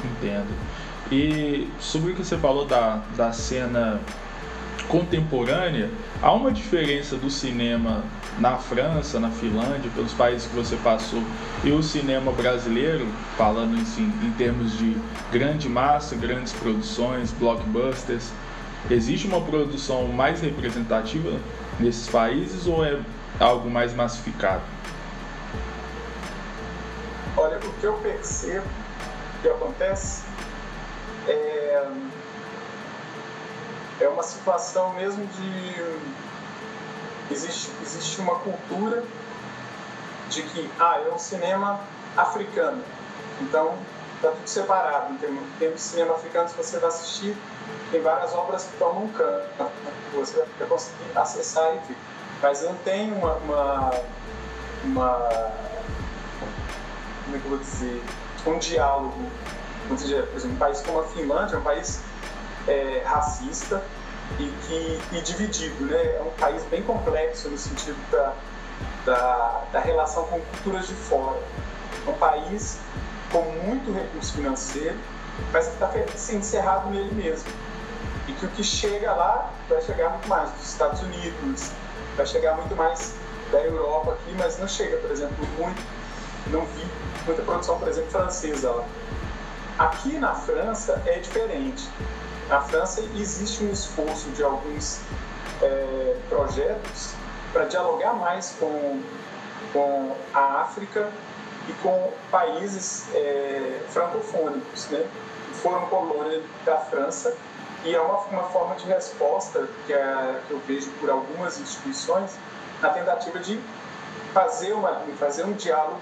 Entendo. 0.05 0.55
E 1.11 1.73
sobre 1.81 2.13
o 2.13 2.15
que 2.15 2.25
você 2.25 2.37
falou 2.37 2.67
da, 2.67 3.03
da 3.17 3.33
cena 3.33 4.01
contemporânea, 4.89 5.91
há 6.23 6.33
uma 6.33 6.51
diferença 6.51 7.17
do 7.17 7.31
cinema 7.31 8.03
na 8.39 8.57
França, 8.57 9.21
na 9.21 9.31
Finlândia, 9.31 9.91
pelos 9.95 10.13
países 10.13 10.49
que 10.49 10.57
você 10.57 10.77
passou, 10.77 11.23
e 11.63 11.71
o 11.71 11.83
cinema 11.83 12.33
brasileiro, 12.33 13.07
falando 13.37 13.81
assim, 13.81 14.13
em 14.23 14.31
termos 14.33 14.77
de 14.79 14.97
grande 15.31 15.69
massa, 15.69 16.17
grandes 16.17 16.53
produções, 16.53 17.33
blockbusters, 17.33 18.31
existe 18.91 19.27
uma 19.27 19.41
produção 19.41 20.09
mais 20.09 20.41
representativa 20.41 21.39
nesses 21.79 22.09
países 22.09 22.67
ou 22.67 22.85
é 22.85 22.99
algo 23.39 23.71
mais 23.71 23.95
massificado? 23.95 24.63
Olha, 27.37 27.59
o 27.59 27.73
que 27.75 27.85
eu 27.85 27.95
percebo 27.95 28.67
que 29.43 29.49
acontece 29.49 30.25
é, 31.29 31.83
é 34.01 34.09
uma 34.09 34.23
situação 34.23 34.95
mesmo 34.95 35.27
de 35.27 35.99
existe, 37.31 37.71
existe 37.83 38.21
uma 38.21 38.37
cultura 38.37 39.05
de 40.29 40.43
que 40.43 40.71
ah, 40.79 41.01
é 41.07 41.13
um 41.13 41.19
cinema 41.19 41.81
africano. 42.17 42.83
Então, 43.41 43.75
está 44.17 44.31
tudo 44.31 44.47
separado. 44.47 45.15
Em 45.15 45.17
termos 45.17 45.77
de 45.77 45.81
cinema 45.81 46.15
africano, 46.15 46.49
se 46.49 46.57
você 46.57 46.79
vai 46.79 46.89
assistir, 46.89 47.37
tem 47.91 48.01
várias 48.01 48.35
obras 48.35 48.65
que 48.65 48.73
estão 48.73 48.95
num 48.95 49.09
canto. 49.09 49.71
Você 50.15 50.45
vai 50.59 50.69
conseguir 50.69 51.17
acessar 51.17 51.75
e 51.75 51.79
ver. 51.89 51.97
Mas 52.43 52.63
não 52.63 52.75
tem 52.77 53.13
uma, 53.13 53.35
uma, 53.35 53.91
uma 54.85 55.53
como 57.25 57.37
é 57.37 57.39
que 57.39 57.45
eu 57.45 57.51
vou 57.51 57.59
dizer, 57.59 58.03
um 58.47 58.59
diálogo. 58.59 59.31
Ou 59.91 59.99
seja, 59.99 60.23
por 60.23 60.37
exemplo, 60.37 60.57
um 60.57 60.59
país 60.59 60.81
como 60.83 61.01
a 61.01 61.05
Finlândia 61.05 61.59
um 61.59 61.63
país 61.63 62.01
é, 62.69 63.03
racista, 63.05 63.83
e, 64.39 64.53
que, 64.67 65.17
e 65.17 65.21
dividido. 65.21 65.87
Né? 65.87 66.17
É 66.17 66.23
um 66.23 66.31
país 66.41 66.63
bem 66.65 66.83
complexo 66.83 67.49
no 67.49 67.57
sentido 67.57 67.99
da, 68.11 68.35
da, 69.05 69.63
da 69.73 69.81
relação 69.81 70.25
com 70.25 70.41
culturas 70.41 70.87
de 70.87 70.95
fora. 70.95 71.41
É 72.07 72.11
um 72.11 72.15
país 72.15 72.79
com 73.33 73.43
muito 73.65 73.93
recurso 73.93 74.35
financeiro, 74.35 74.97
mas 75.53 75.67
que 75.69 75.75
está 75.75 75.91
se 76.17 76.37
encerrado 76.37 76.91
nele 76.91 77.15
mesmo. 77.15 77.49
E 78.27 78.33
que 78.33 78.45
o 78.45 78.49
que 78.51 78.63
chega 78.63 79.13
lá 79.13 79.51
vai 79.69 79.81
chegar 79.81 80.11
muito 80.11 80.29
mais 80.29 80.51
dos 80.51 80.69
Estados 80.69 81.01
Unidos, 81.03 81.71
vai 82.17 82.27
chegar 82.27 82.57
muito 82.57 82.77
mais 82.77 83.15
da 83.51 83.59
Europa 83.61 84.13
aqui, 84.13 84.35
mas 84.37 84.59
não 84.59 84.69
chega, 84.69 84.99
por 84.99 85.11
exemplo, 85.11 85.37
muito, 85.57 85.83
não 86.49 86.67
vi 86.67 86.85
muita 87.25 87.43
produção, 87.43 87.79
por 87.79 87.89
exemplo, 87.89 88.11
francesa 88.11 88.71
lá. 88.71 88.85
Aqui 89.79 90.19
na 90.19 90.35
França 90.35 91.01
é 91.07 91.19
diferente. 91.21 91.89
Na 92.49 92.63
França 92.63 93.03
existe 93.15 93.63
um 93.63 93.71
esforço 93.71 94.31
de 94.31 94.43
alguns 94.43 95.01
é, 95.61 96.17
projetos 96.31 97.13
para 97.53 97.67
dialogar 97.67 98.15
mais 98.15 98.57
com, 98.59 99.03
com 99.73 100.17
a 100.33 100.63
África 100.63 101.11
e 101.69 101.73
com 101.83 102.11
países 102.31 103.07
é, 103.15 103.83
francofônicos, 103.91 104.87
né? 104.89 105.07
Foram 105.63 105.87
colônia 105.89 106.41
da 106.65 106.79
França 106.79 107.37
e 107.85 107.95
é 107.95 108.01
uma, 108.01 108.19
uma 108.19 108.45
forma 108.45 108.77
de 108.77 108.87
resposta 108.87 109.69
que, 109.87 109.93
é, 109.93 110.41
que 110.47 110.53
eu 110.53 110.61
vejo 110.67 110.91
por 111.01 111.11
algumas 111.11 111.61
instituições 111.61 112.39
na 112.81 112.89
tentativa 112.89 113.41
de 113.41 113.61
fazer, 114.33 114.73
uma, 114.73 115.03
fazer 115.19 115.45
um 115.45 115.53
diálogo 115.53 116.01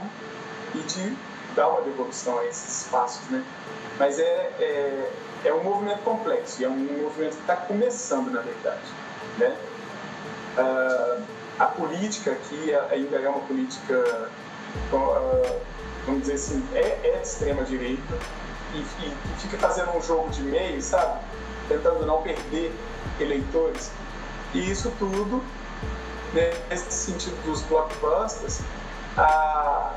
e 0.76 0.78
de 0.78 1.16
dar 1.56 1.68
uma 1.70 1.80
devolução 1.80 2.38
a 2.38 2.44
esses 2.44 2.82
espaços, 2.82 3.28
né? 3.30 3.44
Mas 3.98 4.20
é, 4.20 4.22
é 4.60 5.10
é 5.46 5.54
um 5.54 5.62
movimento 5.62 6.02
complexo 6.02 6.60
e 6.60 6.64
é 6.64 6.68
um 6.68 6.76
movimento 6.76 7.36
que 7.36 7.40
está 7.40 7.56
começando, 7.56 8.30
na 8.30 8.40
verdade. 8.40 8.82
Né? 9.38 9.56
Uh, 10.58 11.22
a 11.58 11.66
política 11.66 12.32
aqui 12.32 12.74
ainda 12.90 13.16
é 13.16 13.28
uma 13.28 13.40
política, 13.40 14.28
uh, 14.92 15.60
vamos 16.04 16.22
dizer 16.22 16.34
assim, 16.34 16.66
é, 16.74 17.00
é 17.04 17.18
de 17.18 17.26
extrema 17.26 17.62
direita 17.64 18.18
e, 18.74 18.78
e, 18.78 19.06
e, 19.06 19.40
fica 19.40 19.56
fazendo 19.58 19.96
um 19.96 20.02
jogo 20.02 20.30
de 20.30 20.42
meio, 20.42 20.82
sabe? 20.82 21.20
Tentando 21.68 22.04
não 22.04 22.22
perder 22.22 22.74
eleitores. 23.20 23.92
E 24.52 24.70
isso 24.70 24.92
tudo, 24.98 25.42
né, 26.32 26.52
nesse 26.68 26.90
sentido 26.90 27.40
dos 27.44 27.62
blockbusters, 27.62 28.60
a, 29.16 29.92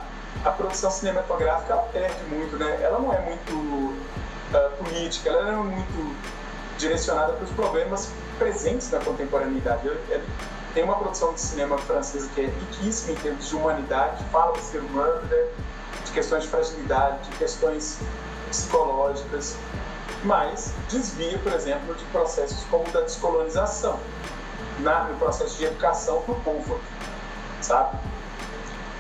a 0.46 0.52
produção 0.52 0.92
cinematográfica 0.92 1.76
perde 1.92 2.24
muito, 2.26 2.56
né? 2.58 2.80
Ela 2.82 3.00
não 3.00 3.14
é 3.14 3.20
muito 3.22 3.96
uh, 4.54 4.84
política, 4.84 5.30
ela 5.30 5.48
era 5.48 5.58
muito 5.58 6.16
direcionada 6.78 7.34
para 7.34 7.44
os 7.44 7.52
problemas 7.52 8.12
presentes 8.38 8.90
na 8.92 9.00
contemporaneidade. 9.00 9.88
Ele 9.88 10.24
tem 10.74 10.84
uma 10.84 10.96
produção 10.96 11.34
de 11.34 11.42
cinema 11.42 11.78
francesa 11.78 12.30
que 12.34 12.42
é 12.42 12.46
riquíssima 12.46 13.14
em 13.14 13.16
termos 13.16 13.50
de 13.50 13.56
humanidade, 13.56 14.24
fala 14.32 14.54
do 14.54 14.62
ser 14.62 14.80
humano, 14.80 15.22
né, 15.24 15.48
de 16.06 16.12
questões 16.12 16.44
de 16.44 16.50
fragilidade, 16.50 17.30
de 17.30 17.38
questões 17.38 18.00
psicológicas, 18.50 19.58
mas 20.24 20.74
desvia, 20.90 21.38
por 21.40 21.54
exemplo, 21.54 21.94
de 21.96 22.04
processos 22.06 22.64
como 22.70 22.88
o 22.88 22.92
da 22.92 23.02
descolonização, 23.02 24.00
na, 24.80 25.06
no 25.06 25.18
processo 25.18 25.58
de 25.58 25.66
educação 25.66 26.22
para 26.22 26.34
o 26.34 26.40
povo, 26.42 26.80
sabe? 27.62 27.98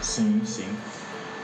Sim, 0.01 0.41
sim. 0.45 0.77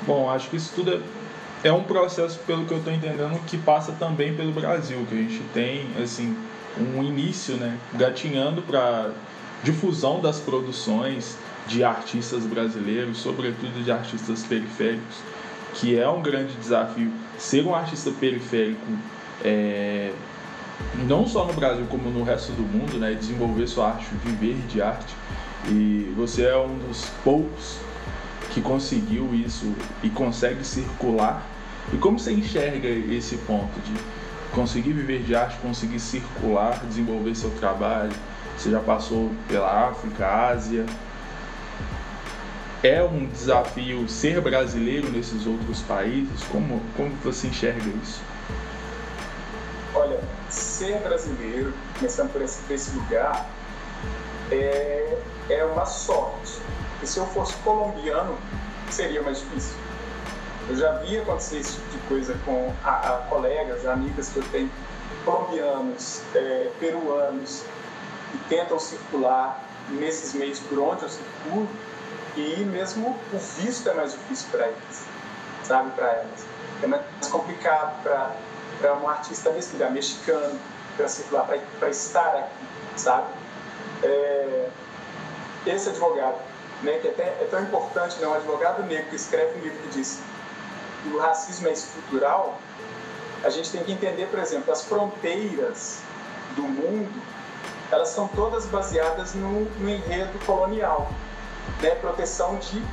Bom, 0.04 0.30
acho 0.30 0.50
que 0.50 0.58
isso 0.58 0.72
tudo 0.76 0.94
é 0.94 1.25
é 1.66 1.74
um 1.74 1.82
processo, 1.82 2.40
pelo 2.46 2.64
que 2.66 2.72
eu 2.72 2.78
estou 2.78 2.94
entendendo, 2.94 3.44
que 3.48 3.58
passa 3.58 3.92
também 3.94 4.36
pelo 4.36 4.52
Brasil, 4.52 5.04
que 5.10 5.16
a 5.16 5.18
gente 5.18 5.42
tem 5.52 5.88
assim 6.02 6.38
um 6.78 7.02
início, 7.04 7.56
né, 7.56 7.76
gatinhando 7.96 8.62
para 8.62 9.10
difusão 9.64 10.22
das 10.22 10.40
produções 10.40 11.36
de 11.66 11.84
artistas 11.84 12.44
brasileiros, 12.44 13.18
sobretudo 13.18 13.84
de 13.84 13.92
artistas 13.92 14.44
periféricos, 14.44 15.16
que 15.74 16.00
é 16.00 16.08
um 16.08 16.22
grande 16.22 16.54
desafio 16.54 17.12
ser 17.36 17.66
um 17.66 17.74
artista 17.74 18.12
periférico, 18.12 18.86
é, 19.44 20.12
não 21.08 21.26
só 21.26 21.48
no 21.48 21.54
Brasil 21.54 21.88
como 21.90 22.12
no 22.12 22.24
resto 22.24 22.52
do 22.52 22.62
mundo, 22.62 23.00
né, 23.00 23.16
desenvolver 23.16 23.66
sua 23.66 23.88
arte, 23.88 24.06
viver 24.24 24.56
de 24.68 24.84
arte. 24.84 25.16
E 25.68 26.14
você 26.16 26.46
é 26.46 26.58
um 26.58 26.78
dos 26.78 27.10
poucos 27.24 27.80
que 28.54 28.62
conseguiu 28.62 29.34
isso 29.34 29.74
e 30.04 30.12
consegue 30.12 30.64
circular 30.64 31.55
e 31.94 31.98
como 31.98 32.18
você 32.18 32.32
enxerga 32.32 32.88
esse 32.88 33.38
ponto 33.38 33.80
de 33.82 33.94
conseguir 34.54 34.94
viver 34.94 35.22
de 35.24 35.36
arte, 35.36 35.58
conseguir 35.60 36.00
circular, 36.00 36.80
desenvolver 36.86 37.36
seu 37.36 37.52
trabalho? 37.52 38.14
Você 38.58 38.72
já 38.72 38.80
passou 38.80 39.32
pela 39.48 39.90
África, 39.90 40.28
Ásia. 40.28 40.86
É 42.82 43.04
um 43.04 43.26
desafio 43.28 44.08
ser 44.08 44.42
brasileiro 44.42 45.12
nesses 45.12 45.46
outros 45.46 45.82
países? 45.82 46.44
Como, 46.52 46.82
como 46.96 47.12
você 47.24 47.48
enxerga 47.48 47.86
isso? 48.02 48.22
Olha, 49.94 50.20
ser 50.50 51.00
brasileiro, 51.00 51.74
começando 51.98 52.32
por 52.32 52.42
esse, 52.42 52.62
por 52.64 52.74
esse 52.74 52.96
lugar, 52.96 53.48
é, 54.52 55.18
é 55.50 55.66
uma 55.66 55.86
sorte. 55.86 56.60
E 57.02 57.08
se 57.08 57.18
eu 57.18 57.26
fosse 57.28 57.54
colombiano, 57.58 58.38
seria 58.90 59.22
mais 59.22 59.40
difícil 59.40 59.85
eu 60.70 60.76
já 60.76 60.94
vi 61.00 61.20
acontecer 61.20 61.60
esse 61.60 61.74
tipo 61.74 61.90
de 61.90 61.98
coisa 62.08 62.38
com 62.46 62.74
a, 62.84 62.92
a 62.92 63.18
colegas, 63.30 63.86
amigas 63.86 64.30
que 64.30 64.38
eu 64.38 64.44
tenho, 64.52 64.72
colombianos, 65.24 66.22
é, 66.34 66.72
peruanos, 66.80 67.64
que 68.32 68.38
tentam 68.50 68.80
circular 68.80 69.64
nesses 69.90 70.34
meios 70.34 70.60
por 70.60 70.80
onde 70.80 71.04
eu 71.04 71.10
circulo, 71.10 71.70
e 72.36 72.66
mesmo 72.66 73.18
o 73.32 73.38
visto 73.38 73.90
é 73.90 73.94
mais 73.94 74.14
difícil 74.14 74.48
para 74.52 74.68
eles, 74.68 75.06
sabe, 75.64 75.92
para 75.92 76.08
elas. 76.08 76.46
É 76.82 76.88
mais 76.88 77.04
complicado 77.30 78.02
para 78.80 78.94
um 78.96 79.08
artista 79.08 79.52
respirar 79.52 79.92
mexicano, 79.92 80.60
para 80.98 81.08
circular, 81.08 81.48
para 81.80 81.90
estar 81.90 82.36
aqui, 82.36 82.66
sabe? 82.98 83.28
É, 84.04 84.70
esse 85.68 85.90
advogado, 85.90 86.38
né, 86.84 87.00
que 87.00 87.08
é 87.08 87.12
até 87.12 87.24
é 87.24 87.48
tão 87.50 87.62
importante, 87.62 88.20
né, 88.20 88.28
um 88.28 88.34
advogado 88.34 88.84
negro 88.84 89.10
que 89.10 89.16
escreve 89.16 89.60
um 89.60 89.62
livro 89.64 89.78
que 89.84 89.90
diz 89.90 90.20
o 91.10 91.20
racismo 91.20 91.68
é 91.68 91.74
estrutural, 91.74 92.60
a 93.44 93.50
gente 93.50 93.72
tem 93.72 93.84
que 93.84 93.92
entender, 93.92 94.28
por 94.28 94.40
exemplo, 94.40 94.72
as 94.72 94.84
fronteiras 94.84 96.00
do 96.56 96.64
mundo, 96.64 97.22
elas 97.92 98.10
são 98.10 98.28
todas 98.30 98.66
baseadas 98.66 99.36
no, 99.36 99.66
no 99.66 99.90
enredo 99.90 100.38
colonial, 100.46 101.12
né, 101.82 101.92
proteção 101.96 102.58
de 102.58 102.84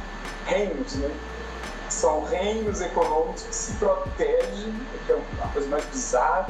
reinos, 0.47 0.95
né? 0.95 1.11
São 1.89 2.25
reinos 2.25 2.81
econômicos 2.81 3.43
que 3.43 3.55
se 3.55 3.73
protegem, 3.73 4.75
que 5.07 5.13
é 5.13 5.19
a 5.43 5.49
coisa 5.49 5.69
mais 5.69 5.85
bizarra, 5.87 6.49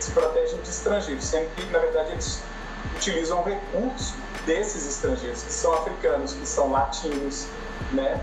se 0.00 0.10
protegem 0.12 0.60
de 0.60 0.68
estrangeiros, 0.68 1.24
sendo 1.24 1.54
que, 1.54 1.64
na 1.66 1.78
verdade, 1.78 2.12
eles 2.12 2.40
utilizam 2.96 3.40
o 3.40 3.44
recurso 3.44 4.14
desses 4.46 4.86
estrangeiros, 4.86 5.42
que 5.42 5.52
são 5.52 5.72
africanos, 5.74 6.34
que 6.34 6.46
são 6.46 6.70
latinos, 6.70 7.46
né? 7.92 8.20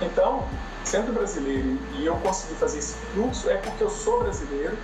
Então, 0.00 0.46
sendo 0.84 1.12
brasileiro 1.12 1.78
e 1.94 2.06
eu 2.06 2.16
consegui 2.16 2.54
fazer 2.54 2.78
esse 2.78 2.94
fluxo, 3.12 3.48
é 3.48 3.56
porque 3.56 3.82
eu 3.82 3.90
sou 3.90 4.22
brasileiro 4.22 4.76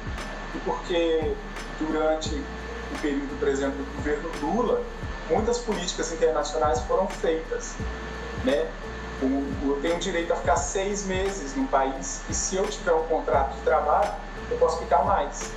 e 0.55 0.59
porque 0.61 1.35
durante 1.78 2.35
o 2.35 2.99
período, 3.00 3.38
por 3.38 3.49
exemplo, 3.49 3.76
do 3.85 3.97
governo 3.97 4.31
Lula, 4.40 4.83
muitas 5.28 5.59
políticas 5.59 6.12
internacionais 6.12 6.81
foram 6.83 7.07
feitas, 7.09 7.75
né? 8.45 8.71
Eu 9.21 9.78
tenho 9.83 9.99
direito 9.99 10.33
a 10.33 10.37
ficar 10.37 10.57
seis 10.57 11.05
meses 11.05 11.55
no 11.57 11.67
país 11.67 12.21
e 12.31 12.35
se 12.35 12.57
eu 12.57 12.67
tiver 12.69 12.93
um 12.93 13.05
contrato 13.05 13.55
de 13.57 13.62
trabalho, 13.62 14.12
eu 14.50 14.57
posso 14.59 14.78
ficar 14.78 15.05
mais. 15.05 15.50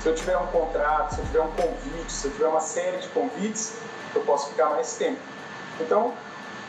Se 0.00 0.08
eu 0.08 0.14
tiver 0.14 0.36
um 0.36 0.46
contrato, 0.48 1.14
se 1.14 1.20
eu 1.20 1.24
tiver 1.26 1.40
um 1.40 1.50
convite, 1.52 2.12
se 2.12 2.26
eu 2.26 2.32
tiver 2.32 2.48
uma 2.48 2.60
série 2.60 2.98
de 2.98 3.08
convites, 3.08 3.74
eu 4.14 4.22
posso 4.22 4.50
ficar 4.50 4.70
mais 4.70 4.94
tempo. 4.94 5.20
Então, 5.80 6.12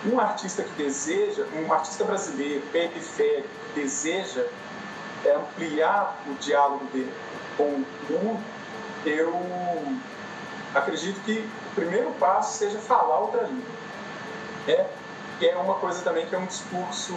um 0.06 0.20
artista 0.20 0.64
que 0.64 0.72
deseja, 0.84 1.46
um 1.54 1.72
artista 1.72 2.04
brasileiro, 2.04 2.62
periférico, 2.72 3.48
que 3.74 3.82
deseja 3.82 4.46
é, 5.26 5.36
ampliar 5.36 6.22
o 6.28 6.34
diálogo 6.36 6.86
dele 6.86 7.14
com 7.58 7.64
o 7.64 7.86
mundo, 8.10 8.44
eu 9.06 9.34
acredito 10.74 11.20
que 11.22 11.40
o 11.72 11.76
primeiro 11.76 12.12
passo 12.12 12.58
seja 12.58 12.80
falar 12.80 13.20
outra 13.20 13.44
língua. 13.44 13.80
É, 14.68 14.86
que 15.40 15.48
é 15.48 15.58
uma 15.58 15.76
coisa 15.76 16.02
também 16.04 16.26
que 16.26 16.36
é 16.36 16.38
um 16.38 16.46
discurso 16.46 17.16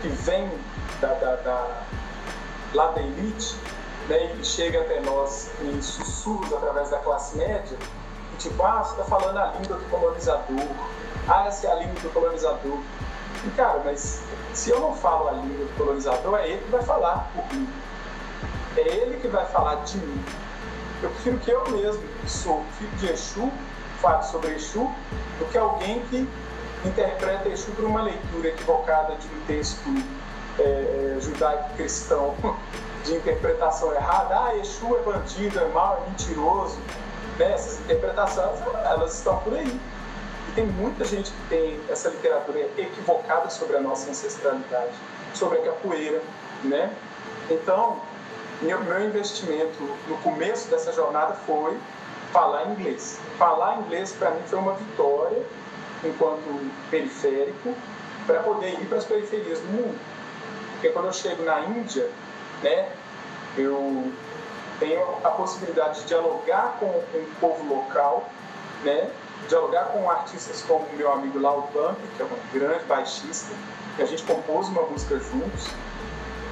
que 0.00 0.08
vem 0.08 0.50
da, 1.00 1.14
da, 1.14 1.36
da, 1.36 1.82
lá 2.74 2.90
da 2.90 3.00
elite 3.00 3.56
né, 4.08 4.34
e 4.38 4.44
chega 4.44 4.80
até 4.80 5.00
nós 5.00 5.50
em 5.62 5.80
sussurros 5.80 6.52
através 6.52 6.90
da 6.90 6.98
classe 6.98 7.36
média, 7.36 7.76
tipo, 8.38 8.62
ah, 8.62 8.82
você 8.82 8.92
está 8.92 9.04
falando 9.04 9.36
a 9.36 9.52
língua 9.58 9.76
do 9.76 9.90
colonizador, 9.90 10.66
ah, 11.28 11.46
essa 11.46 11.66
é 11.66 11.72
a 11.72 11.74
língua 11.74 12.00
do 12.00 12.12
colonizador. 12.12 12.78
E 13.44 13.50
cara, 13.50 13.82
mas 13.84 14.22
se 14.54 14.70
eu 14.70 14.80
não 14.80 14.94
falo 14.94 15.28
a 15.28 15.32
língua 15.32 15.66
do 15.66 15.76
colonizador, 15.76 16.38
é 16.38 16.48
ele 16.48 16.64
que 16.64 16.70
vai 16.70 16.82
falar 16.82 17.30
por 17.34 17.54
mim. 17.54 17.68
É 18.76 18.80
ele 18.80 19.20
que 19.20 19.28
vai 19.28 19.44
falar 19.46 19.76
de 19.84 19.98
mim. 19.98 20.24
Eu 21.02 21.10
prefiro 21.10 21.38
que 21.38 21.50
eu 21.50 21.68
mesmo, 21.70 22.02
que 22.20 22.30
sou 22.30 22.64
filho 22.78 22.90
de 22.96 23.12
Exu, 23.12 23.52
fale 24.00 24.22
sobre 24.24 24.54
Exu, 24.54 24.90
do 25.38 25.44
que 25.50 25.58
alguém 25.58 26.00
que 26.06 26.28
interpreta 26.84 27.48
Exu 27.48 27.70
por 27.72 27.84
uma 27.84 28.02
leitura 28.02 28.48
equivocada 28.48 29.14
de 29.14 29.26
um 29.28 29.40
texto 29.46 29.88
é, 30.58 31.16
é 31.16 31.20
judaico-cristão 31.20 32.34
de 33.04 33.14
interpretação 33.14 33.94
errada, 33.94 34.34
ah, 34.44 34.56
Exu 34.56 34.96
é 34.96 35.02
bandido, 35.02 35.58
é 35.58 35.68
mau, 35.68 36.02
é 36.04 36.10
mentiroso. 36.10 36.78
Essas 37.38 37.78
interpretações, 37.80 38.60
elas 38.84 39.14
estão 39.14 39.38
por 39.40 39.54
aí. 39.54 39.80
E 40.48 40.52
tem 40.54 40.66
muita 40.66 41.04
gente 41.04 41.30
que 41.30 41.48
tem 41.48 41.80
essa 41.88 42.08
literatura 42.08 42.60
equivocada 42.76 43.48
sobre 43.50 43.76
a 43.76 43.80
nossa 43.80 44.10
ancestralidade, 44.10 44.94
sobre 45.34 45.58
a 45.58 45.62
capoeira, 45.62 46.20
né? 46.64 46.92
Então, 47.50 48.00
meu, 48.60 48.80
meu 48.80 49.04
investimento 49.06 49.82
no 50.08 50.16
começo 50.18 50.68
dessa 50.68 50.92
jornada 50.92 51.34
foi 51.46 51.78
falar 52.32 52.66
inglês. 52.70 53.18
Falar 53.38 53.78
inglês 53.78 54.12
para 54.12 54.30
mim 54.30 54.42
foi 54.46 54.58
uma 54.58 54.74
vitória 54.74 55.42
enquanto 56.04 56.70
periférico 56.90 57.74
para 58.26 58.40
poder 58.40 58.72
ir 58.80 58.86
para 58.86 58.98
as 58.98 59.04
periferias 59.04 59.60
do 59.60 59.66
mundo. 59.68 59.98
Porque 60.72 60.90
quando 60.90 61.06
eu 61.06 61.12
chego 61.12 61.42
na 61.44 61.60
Índia, 61.60 62.08
né, 62.62 62.90
eu 63.56 64.12
tenho 64.78 65.02
a 65.24 65.30
possibilidade 65.30 66.00
de 66.00 66.06
dialogar 66.06 66.76
com, 66.78 66.86
o 66.86 67.28
povo 67.40 67.74
local, 67.74 68.28
né, 68.84 69.10
dialogar 69.48 69.86
com 69.86 70.10
artistas 70.10 70.62
como 70.66 70.84
o 70.84 70.96
meu 70.96 71.12
amigo 71.12 71.38
Lau 71.38 71.70
Bump, 71.72 71.98
que 72.16 72.22
é 72.22 72.24
um 72.24 72.58
grande 72.58 72.84
baixista, 72.84 73.54
que 73.96 74.02
a 74.02 74.06
gente 74.06 74.22
compôs 74.24 74.68
uma 74.68 74.82
música 74.82 75.18
juntos 75.18 75.68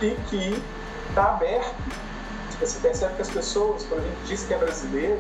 e 0.01 0.11
que 0.29 0.63
está 1.09 1.31
aberto. 1.31 1.75
Você 2.61 2.79
percebe 2.81 3.15
que 3.17 3.23
as 3.23 3.31
pessoas, 3.31 3.85
quando 3.85 4.01
a 4.01 4.05
gente 4.05 4.27
diz 4.27 4.45
que 4.45 4.55
é 4.55 4.59
brasileiro, 4.59 5.19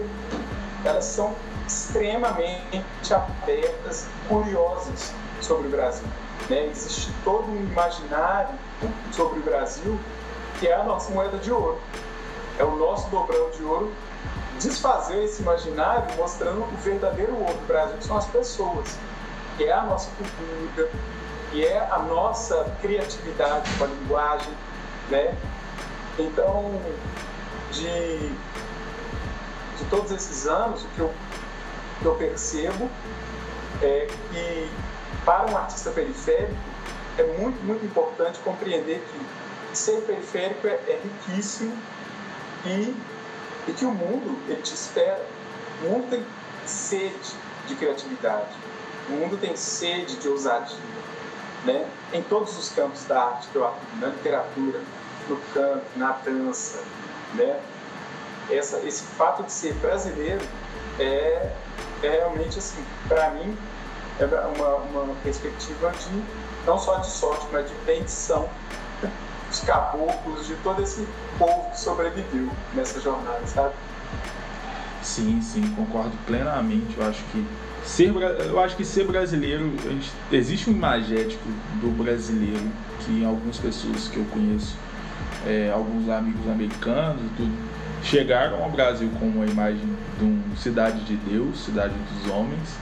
elas 0.84 1.04
são 1.04 1.34
extremamente 1.66 3.12
abertas, 3.12 4.06
curiosas 4.28 5.12
sobre 5.42 5.68
o 5.68 5.70
Brasil. 5.70 6.06
Né? 6.48 6.66
Existe 6.66 7.12
todo 7.24 7.50
um 7.50 7.56
imaginário 7.56 8.54
sobre 9.12 9.40
o 9.40 9.42
Brasil 9.42 9.98
que 10.58 10.66
é 10.66 10.74
a 10.74 10.82
nossa 10.84 11.12
moeda 11.12 11.36
de 11.38 11.52
ouro. 11.52 11.78
É 12.58 12.64
o 12.64 12.76
nosso 12.76 13.08
dobrão 13.10 13.50
de 13.50 13.62
ouro 13.62 13.92
desfazer 14.58 15.24
esse 15.24 15.42
imaginário 15.42 16.14
mostrando 16.16 16.62
o 16.62 16.76
verdadeiro 16.78 17.34
ouro 17.34 17.54
do 17.54 17.66
Brasil, 17.66 17.96
que 17.98 18.04
são 18.04 18.16
as 18.16 18.26
pessoas, 18.26 18.96
que 19.56 19.64
é 19.64 19.72
a 19.72 19.82
nossa 19.82 20.10
cultura, 20.16 20.90
que 21.50 21.64
é 21.64 21.78
a 21.90 21.98
nossa 21.98 22.64
criatividade 22.80 23.70
com 23.78 23.84
a 23.84 23.86
linguagem, 23.86 24.52
né? 25.10 25.36
Então, 26.18 26.80
de, 27.72 28.28
de 29.78 29.84
todos 29.90 30.10
esses 30.10 30.46
anos, 30.46 30.82
o 30.84 30.88
que 30.88 31.00
eu, 31.00 31.12
que 32.00 32.06
eu 32.06 32.14
percebo 32.14 32.90
é 33.82 34.06
que 34.06 34.70
para 35.24 35.50
um 35.50 35.56
artista 35.56 35.90
periférico 35.90 36.54
é 37.18 37.22
muito, 37.38 37.62
muito 37.64 37.84
importante 37.84 38.38
compreender 38.40 39.04
que 39.10 39.76
ser 39.76 40.00
periférico 40.02 40.66
é, 40.66 40.72
é 40.88 41.00
riquíssimo 41.02 41.76
e, 42.66 43.72
que 43.72 43.84
o 43.84 43.90
mundo 43.90 44.38
ele 44.48 44.62
te 44.62 44.74
espera. 44.74 45.24
O 45.82 45.88
mundo 45.88 46.08
tem 46.08 46.24
sede 46.64 47.34
de 47.66 47.74
criatividade, 47.74 48.54
o 49.08 49.12
mundo 49.12 49.36
tem 49.36 49.54
sede 49.56 50.16
de 50.16 50.28
ousadia, 50.28 50.78
né? 51.64 51.86
em 52.12 52.22
todos 52.22 52.56
os 52.56 52.70
campos 52.70 53.04
da 53.04 53.22
arte 53.22 53.48
que 53.48 53.56
eu 53.56 53.66
atuo, 53.66 53.80
na 54.00 54.08
literatura, 54.08 54.80
no 55.28 55.36
canto, 55.52 55.84
na 55.96 56.12
dança. 56.12 56.82
Né? 57.34 57.60
Essa, 58.50 58.78
esse 58.78 59.02
fato 59.02 59.42
de 59.42 59.52
ser 59.52 59.74
brasileiro 59.74 60.44
é, 60.98 61.52
é 62.02 62.08
realmente, 62.08 62.58
assim, 62.58 62.82
para 63.08 63.30
mim, 63.32 63.56
é 64.18 64.24
uma, 64.24 64.76
uma 64.76 65.14
perspectiva 65.22 65.90
de 65.90 66.24
não 66.64 66.78
só 66.78 66.98
de 66.98 67.10
sorte, 67.10 67.46
mas 67.52 67.68
de 67.68 67.74
bendição 67.84 68.48
os 69.56 69.60
caboclos, 69.60 70.46
de 70.46 70.54
todo 70.56 70.82
esse 70.82 71.06
povo 71.38 71.70
que 71.70 71.80
sobreviveu 71.80 72.50
nessa 72.74 73.00
jornada, 73.00 73.46
sabe? 73.46 73.74
Sim, 75.02 75.40
sim, 75.40 75.62
concordo 75.74 76.12
plenamente. 76.26 76.96
Eu 76.96 77.08
acho 77.08 77.22
que 77.32 77.46
ser, 77.84 78.14
eu 78.14 78.60
acho 78.60 78.76
que 78.76 78.84
ser 78.84 79.06
brasileiro, 79.06 79.72
gente, 79.82 80.12
existe 80.30 80.68
um 80.68 80.72
imagético 80.72 81.48
do 81.80 81.90
brasileiro 81.96 82.70
que 83.00 83.24
algumas 83.24 83.56
pessoas 83.58 84.08
que 84.08 84.18
eu 84.18 84.24
conheço, 84.26 84.76
é, 85.46 85.70
alguns 85.72 86.08
amigos 86.08 86.46
americanos, 86.50 87.22
tudo, 87.36 87.52
chegaram 88.02 88.62
ao 88.62 88.70
Brasil 88.70 89.10
com 89.18 89.26
uma 89.26 89.46
imagem 89.46 89.88
de 90.18 90.24
uma 90.24 90.56
cidade 90.56 91.00
de 91.04 91.16
Deus, 91.16 91.64
cidade 91.64 91.94
dos 91.94 92.32
homens, 92.32 92.76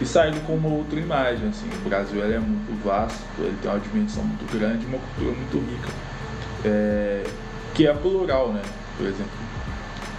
e 0.00 0.04
saíram 0.04 0.40
com 0.40 0.54
uma 0.54 0.68
outra 0.68 0.98
imagem. 0.98 1.48
Assim, 1.48 1.68
o 1.84 1.88
Brasil 1.88 2.24
é 2.24 2.38
muito 2.38 2.84
vasto, 2.84 3.22
ele 3.38 3.56
tem 3.62 3.70
uma 3.70 3.80
dimensão 3.80 4.24
muito 4.24 4.58
grande, 4.58 4.86
uma 4.86 4.98
cultura 4.98 5.36
muito 5.36 5.58
rica 5.58 6.05
é, 6.66 7.24
que 7.74 7.86
é 7.86 7.94
plural, 7.94 8.52
né? 8.52 8.62
Por 8.96 9.06
exemplo, 9.06 9.32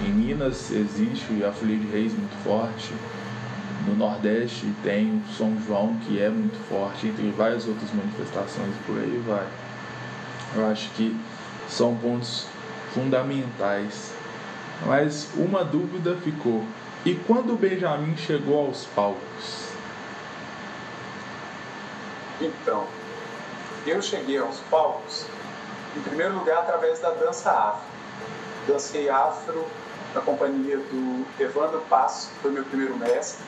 em 0.01 0.11
Minas 0.11 0.71
existe 0.71 1.43
a 1.43 1.51
Folia 1.51 1.77
de 1.77 1.87
Reis 1.87 2.13
muito 2.13 2.43
forte, 2.43 2.93
no 3.87 3.95
Nordeste 3.95 4.65
tem 4.83 5.23
o 5.25 5.33
São 5.33 5.57
João 5.65 5.95
que 6.05 6.21
é 6.21 6.29
muito 6.29 6.57
forte, 6.67 7.07
entre 7.07 7.29
várias 7.31 7.67
outras 7.67 7.89
manifestações 7.93 8.69
e 8.69 8.83
por 8.85 8.97
aí 8.97 9.23
vai. 9.25 9.47
Eu 10.55 10.69
acho 10.69 10.89
que 10.91 11.15
são 11.69 11.95
pontos 11.95 12.47
fundamentais. 12.93 14.13
Mas 14.85 15.29
uma 15.35 15.63
dúvida 15.63 16.15
ficou. 16.17 16.63
E 17.05 17.15
quando 17.15 17.53
o 17.53 17.57
Benjamin 17.57 18.15
chegou 18.17 18.67
aos 18.67 18.85
palcos? 18.85 19.69
Então, 22.41 22.85
eu 23.85 24.01
cheguei 24.01 24.37
aos 24.37 24.59
palcos 24.69 25.25
em 25.97 26.01
primeiro 26.01 26.35
lugar, 26.35 26.59
através 26.59 26.99
da 26.99 27.09
dança 27.11 27.51
afro. 27.51 27.87
Dancei 28.67 29.09
afro 29.09 29.65
na 30.13 30.21
companhia 30.21 30.77
do 30.77 31.25
Evandro 31.39 31.81
Passo, 31.89 32.29
que 32.29 32.39
foi 32.41 32.51
meu 32.51 32.63
primeiro 32.63 32.95
mestre. 32.97 33.43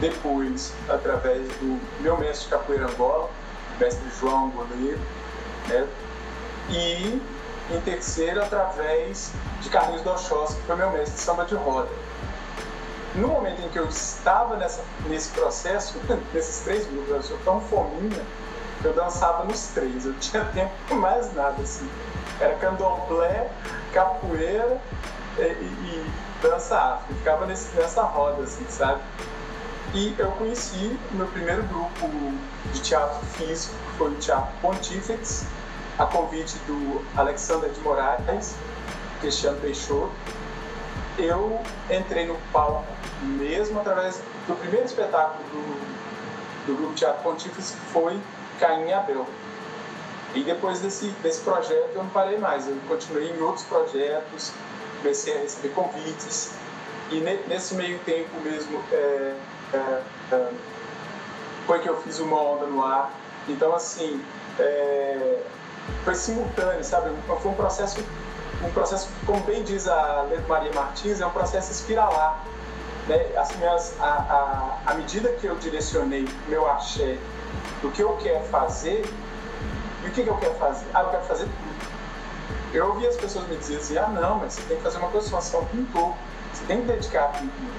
Depois, 0.00 0.72
através 0.88 1.48
do 1.56 1.80
meu 2.00 2.18
mestre 2.18 2.44
de 2.44 2.50
capoeira 2.50 2.86
Angola, 2.86 3.30
mestre 3.78 4.04
João 4.20 4.50
Goleiro. 4.50 5.00
Né? 5.68 5.88
E, 6.70 7.22
em 7.70 7.80
terceiro, 7.80 8.42
através 8.42 9.32
de 9.60 9.70
Carlinhos 9.70 10.02
Dochós, 10.02 10.54
que 10.54 10.62
foi 10.62 10.76
meu 10.76 10.90
mestre 10.90 11.14
de 11.14 11.20
samba 11.20 11.44
de 11.44 11.54
roda. 11.54 11.90
No 13.14 13.28
momento 13.28 13.62
em 13.62 13.68
que 13.68 13.78
eu 13.78 13.86
estava 13.86 14.56
nessa, 14.56 14.82
nesse 15.06 15.30
processo, 15.30 15.98
nesses 16.34 16.64
três 16.64 16.86
grupos, 16.86 17.10
eu 17.10 17.22
sou 17.22 17.38
tão 17.44 17.60
fominha, 17.60 18.22
eu 18.84 18.92
dançava 18.92 19.44
nos 19.44 19.68
três, 19.68 20.04
eu 20.04 20.14
tinha 20.14 20.44
tempo 20.54 20.72
para 20.86 20.96
mais 20.96 21.34
nada, 21.34 21.62
assim. 21.62 21.88
Era 22.40 22.54
candomblé, 22.56 23.50
capoeira 23.92 24.80
e, 25.38 25.42
e, 25.42 25.44
e 25.44 26.12
dança 26.42 26.76
afro. 26.76 27.14
Ficava 27.14 27.46
nesse, 27.46 27.74
nessa 27.76 28.02
roda, 28.02 28.42
assim, 28.42 28.64
sabe? 28.68 29.00
E 29.94 30.14
eu 30.18 30.30
conheci 30.32 30.98
meu 31.12 31.26
primeiro 31.28 31.62
grupo 31.64 32.10
de 32.72 32.80
teatro 32.80 33.24
físico, 33.26 33.74
que 33.76 33.96
foi 33.96 34.10
o 34.10 34.14
Teatro 34.16 34.52
Pontífex, 34.60 35.46
a 35.96 36.04
convite 36.04 36.56
do 36.66 37.04
Alexander 37.16 37.70
de 37.70 37.80
Moraes, 37.80 38.56
Cristiano 39.20 39.60
Peixoto. 39.60 40.10
Eu 41.16 41.60
entrei 41.88 42.26
no 42.26 42.34
palco 42.52 42.84
mesmo 43.22 43.78
através 43.80 44.20
do 44.48 44.56
primeiro 44.56 44.84
espetáculo 44.84 45.44
do, 45.50 46.66
do 46.66 46.76
grupo 46.76 46.94
Teatro 46.94 47.22
Pontífex, 47.22 47.70
que 47.70 47.92
foi 47.92 48.20
Caim 48.64 48.88
e 48.88 48.92
Abel. 48.94 49.26
E 50.34 50.42
depois 50.42 50.80
desse, 50.80 51.08
desse 51.22 51.40
projeto 51.42 51.90
eu 51.94 52.02
não 52.02 52.10
parei 52.10 52.38
mais, 52.38 52.66
eu 52.66 52.76
continuei 52.88 53.30
em 53.30 53.40
outros 53.42 53.64
projetos, 53.66 54.52
comecei 54.98 55.36
a 55.36 55.40
receber 55.40 55.68
convites, 55.68 56.54
e 57.10 57.20
ne, 57.20 57.36
nesse 57.46 57.74
meio 57.74 57.98
tempo 58.00 58.40
mesmo 58.40 58.82
é, 58.90 59.34
é, 59.74 60.02
é, 60.32 60.52
foi 61.66 61.78
que 61.80 61.88
eu 61.88 62.00
fiz 62.00 62.18
uma 62.18 62.40
onda 62.40 62.66
no 62.66 62.82
ar. 62.82 63.12
Então, 63.46 63.74
assim, 63.74 64.24
é, 64.58 65.42
foi 66.02 66.14
simultâneo, 66.14 66.82
sabe? 66.82 67.10
Foi 67.26 67.50
um 67.50 67.54
processo, 67.54 68.02
um 68.64 68.70
processo, 68.70 69.08
como 69.26 69.40
bem 69.40 69.62
diz 69.62 69.86
a 69.86 70.22
Letra 70.22 70.46
Maria 70.48 70.72
Martins, 70.72 71.20
é 71.20 71.26
um 71.26 71.30
processo 71.30 71.70
espiralar. 71.70 72.42
Né? 73.06 73.36
As 73.36 73.54
minhas, 73.56 73.94
a, 74.00 74.78
a, 74.86 74.90
a 74.90 74.94
medida 74.94 75.28
que 75.34 75.46
eu 75.46 75.54
direcionei 75.56 76.26
meu 76.48 76.68
axé 76.68 77.18
do 77.84 77.90
que 77.90 78.02
eu 78.02 78.16
quero 78.16 78.42
fazer, 78.46 79.04
e 80.02 80.08
o 80.08 80.10
que, 80.10 80.22
que 80.22 80.28
eu 80.28 80.36
quero 80.38 80.54
fazer? 80.54 80.86
Ah, 80.94 81.02
eu 81.02 81.10
quero 81.10 81.24
fazer 81.24 81.44
tudo. 81.44 81.94
Eu 82.72 82.86
ouvi 82.88 83.06
as 83.06 83.16
pessoas 83.16 83.46
me 83.46 83.56
dizerem 83.56 83.82
assim, 83.82 83.98
ah 83.98 84.08
não, 84.08 84.38
mas 84.38 84.54
você 84.54 84.62
tem 84.62 84.78
que 84.78 84.82
fazer 84.82 84.96
uma 84.96 85.10
coisa 85.10 85.28
só, 85.28 85.38
você 85.38 85.54
é 85.54 85.58
um 85.58 85.64
pintor, 85.66 86.14
você 86.50 86.64
tem 86.64 86.80
que 86.80 86.86
dedicar 86.86 87.24
a 87.24 87.28
pintura. 87.28 87.74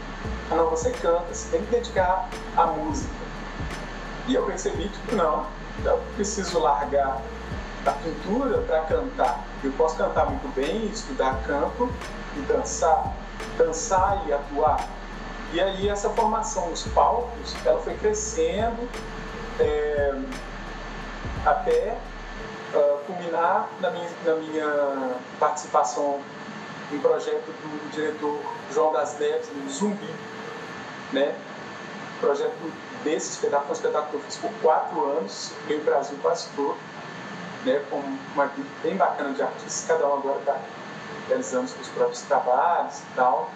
Ah 0.52 0.56
não, 0.56 0.70
você 0.70 0.92
canta, 0.92 1.34
você 1.34 1.50
tem 1.50 1.66
que 1.66 1.72
dedicar 1.72 2.30
a 2.56 2.68
música. 2.68 3.10
E 4.28 4.36
eu 4.36 4.46
percebi 4.46 4.90
que 4.90 5.16
não, 5.16 5.48
eu 5.84 6.00
preciso 6.16 6.60
largar 6.60 7.20
a 7.84 7.92
pintura 7.92 8.60
para 8.60 8.82
cantar. 8.82 9.44
Eu 9.64 9.72
posso 9.72 9.96
cantar 9.96 10.28
muito 10.28 10.48
bem, 10.54 10.86
estudar 10.86 11.42
canto 11.48 11.92
e 12.38 12.42
dançar, 12.42 13.12
dançar 13.58 14.24
e 14.28 14.34
atuar. 14.34 14.88
E 15.52 15.60
aí 15.60 15.90
essa 15.90 16.12
formação 16.12 16.70
nos 16.70 16.84
palcos, 16.84 17.56
ela 17.66 17.82
foi 17.82 17.96
crescendo, 17.96 18.88
é, 19.60 20.14
até 21.46 21.98
uh, 22.74 22.98
culminar 23.06 23.70
na 23.80 23.92
minha, 23.92 24.10
na 24.26 24.36
minha 24.36 25.16
participação 25.40 26.20
em 26.92 27.00
projeto 27.00 27.46
do 27.46 27.92
diretor 27.92 28.40
João 28.74 28.94
das 28.94 29.18
Neves, 29.20 29.50
no 29.54 29.70
Zumbi, 29.70 30.10
né? 31.12 31.36
O 32.18 32.20
projeto 32.20 32.74
desse 33.04 33.32
espetáculo, 33.32 33.70
um 33.70 33.74
espetáculo 33.74 34.10
que 34.12 34.16
eu 34.18 34.22
fiz 34.22 34.38
por 34.38 34.52
quatro 34.62 35.04
anos, 35.18 35.52
meio 35.68 35.84
Brasil 35.84 36.18
quase 36.22 36.48
todo, 36.56 36.78
né? 37.66 37.84
Com 37.90 38.02
uma 38.34 38.46
equipe 38.46 38.70
bem 38.84 38.96
bacana 38.96 39.34
de 39.34 39.42
artistas, 39.42 39.86
cada 39.88 40.08
um 40.08 40.14
agora 40.14 40.40
está 40.40 40.58
realizando 41.28 41.68
seus 41.68 41.88
próprios 41.90 42.22
trabalhos 42.22 43.00
e 43.00 43.16
tal. 43.16 43.50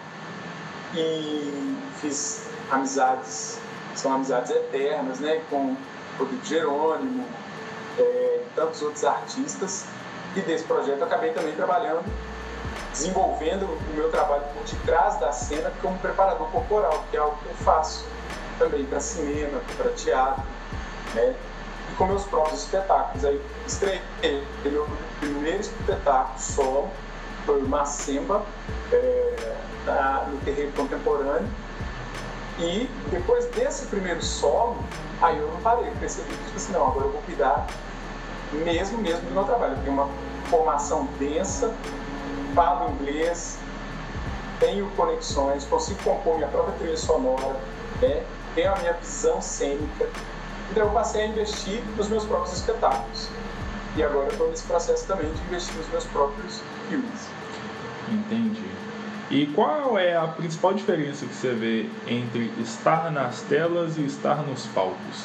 E 0.96 1.78
fiz 2.02 2.50
amizades, 2.72 3.60
são 3.96 4.14
amizades 4.14 4.52
eternas, 4.52 5.20
né? 5.20 5.42
Com 5.50 5.76
Rodrigo 6.18 6.46
Jerônimo, 6.46 7.26
é, 7.98 8.42
tantos 8.56 8.82
outros 8.82 9.04
artistas. 9.04 9.86
E 10.36 10.42
desse 10.42 10.64
projeto 10.64 11.00
eu 11.00 11.06
acabei 11.06 11.32
também 11.32 11.56
trabalhando, 11.56 12.04
desenvolvendo 12.92 13.64
o 13.64 13.94
meu 13.96 14.10
trabalho 14.12 14.44
por 14.54 14.64
detrás 14.64 15.20
da 15.20 15.32
cena 15.32 15.72
como 15.82 15.98
preparador 16.00 16.48
corporal, 16.50 17.04
que 17.10 17.18
é 17.18 17.20
algo 17.20 17.38
que 17.42 17.50
eu 17.50 17.56
faço 17.56 18.06
também 18.58 18.86
para 18.86 19.00
cinema, 19.00 19.62
para 19.78 19.92
teatro, 19.92 20.44
né? 21.16 21.36
E 21.92 21.96
com 21.96 22.06
meus 22.06 22.26
próprios 22.26 22.64
espetáculos. 22.64 23.26
Aí 23.26 23.42
estreiei 23.66 24.02
meu 24.64 24.88
primeiro 25.20 25.62
espetáculo 25.62 26.40
solo, 26.40 26.92
foi 27.46 27.62
o 27.62 27.68
Macemba, 27.68 28.46
é, 28.92 29.56
no 30.28 30.38
terreiro 30.42 30.72
contemporâneo. 30.74 31.50
E 32.60 32.90
depois 33.10 33.46
desse 33.48 33.86
primeiro 33.88 34.24
solo, 34.24 34.78
Aí 35.22 35.38
eu 35.38 35.52
não 35.52 35.60
parei, 35.62 35.92
percebi 36.00 36.30
que, 36.30 36.46
tipo 36.46 36.56
assim, 36.56 36.72
não, 36.72 36.88
agora 36.88 37.06
eu 37.08 37.12
vou 37.12 37.22
cuidar 37.24 37.68
mesmo, 38.54 38.98
mesmo 39.00 39.22
do 39.28 39.34
meu 39.34 39.44
trabalho. 39.44 39.74
Eu 39.74 39.84
tenho 39.84 39.94
uma 39.94 40.10
formação 40.50 41.06
densa, 41.20 41.74
falo 42.56 42.92
inglês, 42.92 43.58
tenho 44.62 44.90
conexões, 44.92 45.66
consigo 45.66 46.02
compor 46.04 46.38
minha 46.38 46.48
própria 46.48 46.74
trilha 46.78 46.98
sonora, 46.98 47.60
né? 48.02 48.24
tenho 48.56 48.74
a 48.74 48.78
minha 48.78 48.94
visão 48.94 49.42
cênica. 49.42 50.08
Então 50.72 50.84
eu 50.84 50.90
passei 50.92 51.24
a 51.24 51.28
investir 51.28 51.84
nos 51.98 52.08
meus 52.08 52.24
próprios 52.24 52.58
espetáculos. 52.58 53.28
E 53.98 54.04
agora 54.04 54.30
estou 54.30 54.50
nesse 54.50 54.64
processo 54.64 55.06
também 55.06 55.30
de 55.30 55.42
investir 55.42 55.76
nos 55.76 55.90
meus 55.90 56.06
próprios 56.06 56.62
filmes. 56.88 57.28
Entendi. 58.08 58.69
E 59.30 59.46
qual 59.48 59.98
é 60.00 60.16
a 60.18 60.28
principal 60.28 60.74
diferença 60.74 61.24
que 61.24 61.34
você 61.34 61.54
vê 61.54 61.90
entre 62.08 62.52
estar 62.60 63.12
nas 63.12 63.42
telas 63.42 63.98
e 63.98 64.06
estar 64.06 64.38
nos 64.38 64.66
palcos? 64.68 65.24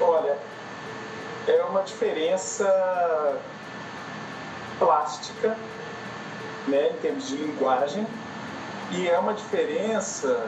Olha, 0.00 0.38
é 1.48 1.64
uma 1.64 1.82
diferença 1.82 3.36
plástica, 4.78 5.56
né, 6.68 6.90
em 6.90 7.00
termos 7.00 7.28
de 7.28 7.36
linguagem, 7.36 8.06
e 8.92 9.08
é 9.08 9.18
uma 9.18 9.34
diferença 9.34 10.46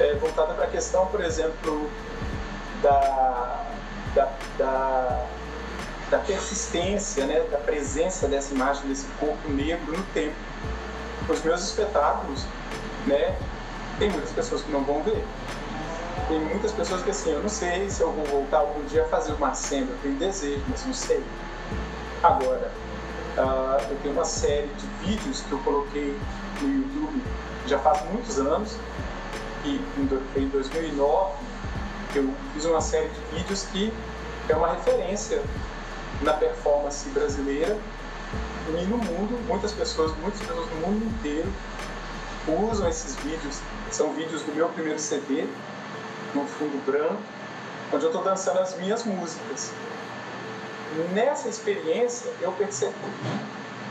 é, 0.00 0.14
voltada 0.14 0.54
para 0.54 0.64
a 0.64 0.70
questão, 0.70 1.06
por 1.08 1.20
exemplo, 1.22 1.90
da, 2.82 3.64
da, 4.14 4.32
da 4.56 5.26
da 6.12 6.18
persistência, 6.18 7.24
né, 7.24 7.40
da 7.50 7.56
presença 7.56 8.28
dessa 8.28 8.54
imagem 8.54 8.86
desse 8.86 9.06
corpo 9.18 9.48
negro 9.48 9.96
no 9.96 10.04
tempo. 10.12 10.36
Os 11.26 11.42
meus 11.42 11.62
espetáculos, 11.62 12.44
né, 13.06 13.34
tem 13.98 14.10
muitas 14.10 14.30
pessoas 14.30 14.60
que 14.60 14.70
não 14.70 14.84
vão 14.84 15.02
ver. 15.02 15.24
Tem 16.28 16.38
muitas 16.38 16.70
pessoas 16.70 17.02
que 17.02 17.10
assim, 17.10 17.30
eu 17.30 17.40
não 17.40 17.48
sei 17.48 17.88
se 17.88 18.02
eu 18.02 18.12
vou 18.12 18.26
voltar 18.26 18.58
algum 18.58 18.84
dia 18.84 19.04
a 19.04 19.08
fazer 19.08 19.32
uma 19.32 19.54
cena, 19.54 19.86
eu 19.90 19.98
tenho 20.02 20.16
desejo, 20.16 20.62
mas 20.68 20.84
não 20.84 20.92
sei. 20.92 21.24
Agora, 22.22 22.70
uh, 23.38 23.90
eu 23.90 23.96
tenho 24.02 24.14
uma 24.14 24.26
série 24.26 24.68
de 24.68 24.86
vídeos 25.06 25.40
que 25.40 25.52
eu 25.52 25.58
coloquei 25.60 26.14
no 26.60 26.68
YouTube 26.68 27.22
já 27.66 27.78
faz 27.78 28.04
muitos 28.10 28.38
anos, 28.38 28.76
e 29.64 29.80
em 30.36 30.48
2009 30.48 31.32
eu 32.14 32.34
fiz 32.52 32.64
uma 32.66 32.82
série 32.82 33.08
de 33.08 33.36
vídeos 33.36 33.62
que 33.72 33.90
é 34.50 34.54
uma 34.54 34.72
referência 34.72 35.40
na 36.22 36.32
performance 36.34 37.08
brasileira 37.10 37.78
e 38.68 38.84
no 38.86 38.96
mundo, 38.96 39.38
muitas 39.46 39.72
pessoas, 39.72 40.16
muitas 40.18 40.40
pessoas 40.40 40.70
no 40.70 40.76
mundo 40.76 41.04
inteiro 41.04 41.48
usam 42.46 42.88
esses 42.88 43.16
vídeos. 43.16 43.60
São 43.90 44.12
vídeos 44.14 44.42
do 44.42 44.54
meu 44.54 44.68
primeiro 44.70 44.98
CD, 44.98 45.46
no 46.34 46.46
fundo 46.46 46.84
branco, 46.86 47.20
onde 47.92 48.04
eu 48.04 48.10
estou 48.10 48.24
dançando 48.24 48.60
as 48.60 48.76
minhas 48.78 49.04
músicas. 49.04 49.72
Nessa 51.12 51.48
experiência, 51.48 52.30
eu 52.40 52.52
percebi, 52.52 52.94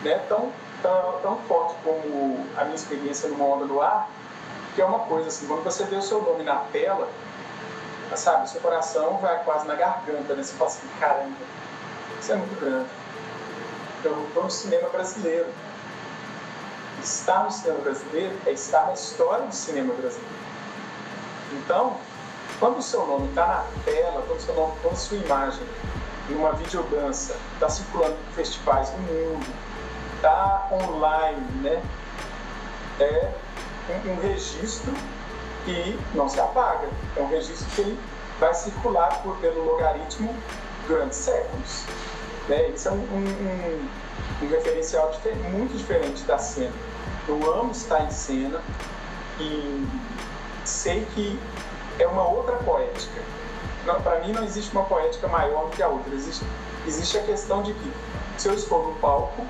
né, 0.03 0.19
tão, 0.27 0.51
tão, 0.81 1.19
tão 1.21 1.37
forte 1.47 1.75
como 1.83 2.45
a 2.57 2.63
minha 2.63 2.75
experiência 2.75 3.29
numa 3.29 3.45
onda 3.45 3.65
no 3.65 3.81
ar, 3.81 4.09
que 4.75 4.81
é 4.81 4.85
uma 4.85 4.99
coisa 4.99 5.27
assim, 5.27 5.47
quando 5.47 5.63
você 5.63 5.83
vê 5.83 5.95
o 5.97 6.01
seu 6.01 6.21
nome 6.21 6.43
na 6.43 6.57
tela, 6.71 7.07
sabe, 8.15 8.49
seu 8.49 8.61
coração 8.61 9.17
vai 9.17 9.43
quase 9.43 9.67
na 9.67 9.75
garganta, 9.75 10.33
né? 10.33 10.43
Você 10.43 10.53
fala 10.53 10.69
assim, 10.69 10.87
caramba, 10.99 11.35
isso 12.21 12.31
é 12.31 12.35
muito 12.35 12.59
grande. 12.59 12.89
Estou 13.97 14.43
no 14.43 14.49
cinema 14.49 14.89
brasileiro. 14.89 15.47
Estar 17.01 17.43
no 17.45 17.51
cinema 17.51 17.79
brasileiro 17.79 18.37
é 18.45 18.51
estar 18.51 18.85
na 18.85 18.93
história 18.93 19.47
do 19.47 19.55
cinema 19.55 19.93
brasileiro. 19.95 20.35
Então, 21.51 21.97
quando 22.59 22.77
o 22.77 22.81
seu 22.81 23.05
nome 23.07 23.27
está 23.29 23.47
na 23.47 23.65
tela, 23.83 24.23
quando, 24.27 24.39
seu 24.39 24.53
nome, 24.53 24.73
quando 24.81 24.93
a 24.93 24.97
sua 24.97 25.17
imagem 25.17 25.63
numa 26.29 26.53
videodança, 26.53 27.35
está 27.55 27.67
circulando 27.67 28.15
em 28.29 28.33
festivais 28.33 28.91
no 28.91 28.99
mundo, 28.99 29.45
está 30.15 30.69
online, 30.71 31.41
né? 31.61 31.83
É 32.99 33.33
um, 33.89 34.11
um, 34.11 34.21
registro 34.21 34.93
que 35.65 35.99
não 36.13 36.29
se 36.29 36.39
apaga, 36.39 36.87
é 37.17 37.21
um 37.21 37.27
registro 37.27 37.67
que 37.75 37.99
vai 38.39 38.53
circular 38.53 39.21
por, 39.23 39.35
pelo 39.37 39.65
logaritmo 39.65 40.35
durante 40.87 41.15
séculos. 41.15 41.85
Né? 42.47 42.69
Isso 42.69 42.87
é 42.87 42.91
um, 42.91 42.95
um, 42.95 43.89
um 44.43 44.49
referencial 44.49 45.11
muito 45.51 45.77
diferente 45.77 46.23
da 46.23 46.37
cena. 46.37 46.73
Eu 47.27 47.53
amo 47.53 47.71
estar 47.71 48.03
em 48.05 48.11
cena 48.11 48.61
e 49.39 49.87
sei 50.65 51.05
que 51.13 51.39
é 51.99 52.07
uma 52.07 52.27
outra 52.27 52.55
poética. 52.57 53.21
Para 54.03 54.19
mim 54.19 54.31
não 54.31 54.43
existe 54.43 54.71
uma 54.71 54.85
poética 54.85 55.27
maior 55.27 55.65
do 55.65 55.71
que 55.71 55.81
a 55.81 55.87
outra. 55.87 56.13
Existe, 56.13 56.45
existe 56.87 57.17
a 57.17 57.23
questão 57.23 57.63
de 57.63 57.73
que 57.73 57.91
se 58.37 58.47
eu 58.47 58.53
estou 58.53 58.87
no 58.87 58.95
palco, 58.95 59.45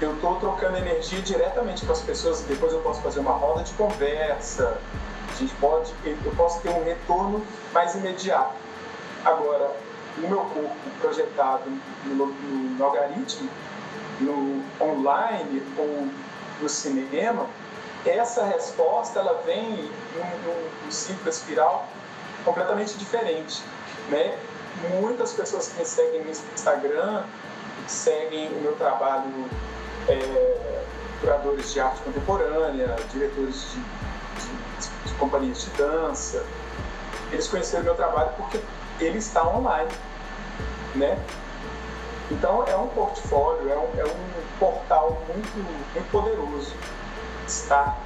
eu 0.00 0.14
estou 0.14 0.36
trocando 0.36 0.76
energia 0.76 1.20
diretamente 1.20 1.84
com 1.84 1.92
as 1.92 2.00
pessoas. 2.00 2.40
Depois 2.42 2.72
eu 2.72 2.80
posso 2.80 3.00
fazer 3.02 3.20
uma 3.20 3.32
roda 3.32 3.62
de 3.62 3.72
conversa. 3.72 4.78
A 5.30 5.34
gente 5.34 5.54
pode, 5.56 5.92
eu 6.04 6.32
posso 6.36 6.60
ter 6.60 6.70
um 6.70 6.84
retorno 6.84 7.44
mais 7.72 7.94
imediato. 7.94 8.54
Agora, 9.24 9.70
o 10.16 10.28
meu 10.28 10.40
corpo 10.40 10.74
projetado 11.00 11.70
no, 12.06 12.14
no, 12.14 12.26
no 12.26 12.84
algoritmo, 12.84 13.48
no 14.20 14.62
online 14.80 15.62
ou 15.76 16.08
no 16.60 16.68
cinema, 16.68 17.46
essa 18.04 18.44
resposta 18.44 19.20
ela 19.20 19.42
vem 19.44 19.90
num, 20.14 20.90
ciclo 20.90 21.28
espiral 21.28 21.86
completamente 22.44 22.96
diferente, 22.96 23.62
né? 24.08 24.38
Muitas 25.00 25.32
pessoas 25.32 25.68
que 25.68 25.78
me 25.78 25.84
seguem 25.84 26.24
no 26.24 26.30
Instagram 26.30 27.24
seguem 27.86 28.48
o 28.48 28.60
meu 28.60 28.72
trabalho, 28.76 29.46
é, 30.08 30.84
curadores 31.20 31.72
de 31.72 31.80
arte 31.80 32.00
contemporânea, 32.02 32.96
diretores 33.10 33.72
de, 33.72 33.80
de, 33.80 35.08
de 35.08 35.14
companhias 35.14 35.62
de 35.62 35.70
dança, 35.70 36.44
eles 37.32 37.48
conheceram 37.48 37.82
o 37.82 37.84
meu 37.86 37.94
trabalho 37.94 38.30
porque 38.36 38.60
ele 39.00 39.18
está 39.18 39.46
online, 39.46 39.90
né? 40.94 41.18
Então 42.30 42.64
é 42.66 42.76
um 42.76 42.88
portfólio, 42.88 43.70
é 43.70 43.76
um, 43.76 44.00
é 44.00 44.04
um 44.04 44.58
portal 44.58 45.22
muito, 45.28 45.56
muito 45.56 46.10
poderoso 46.10 46.74
estar 47.46 47.98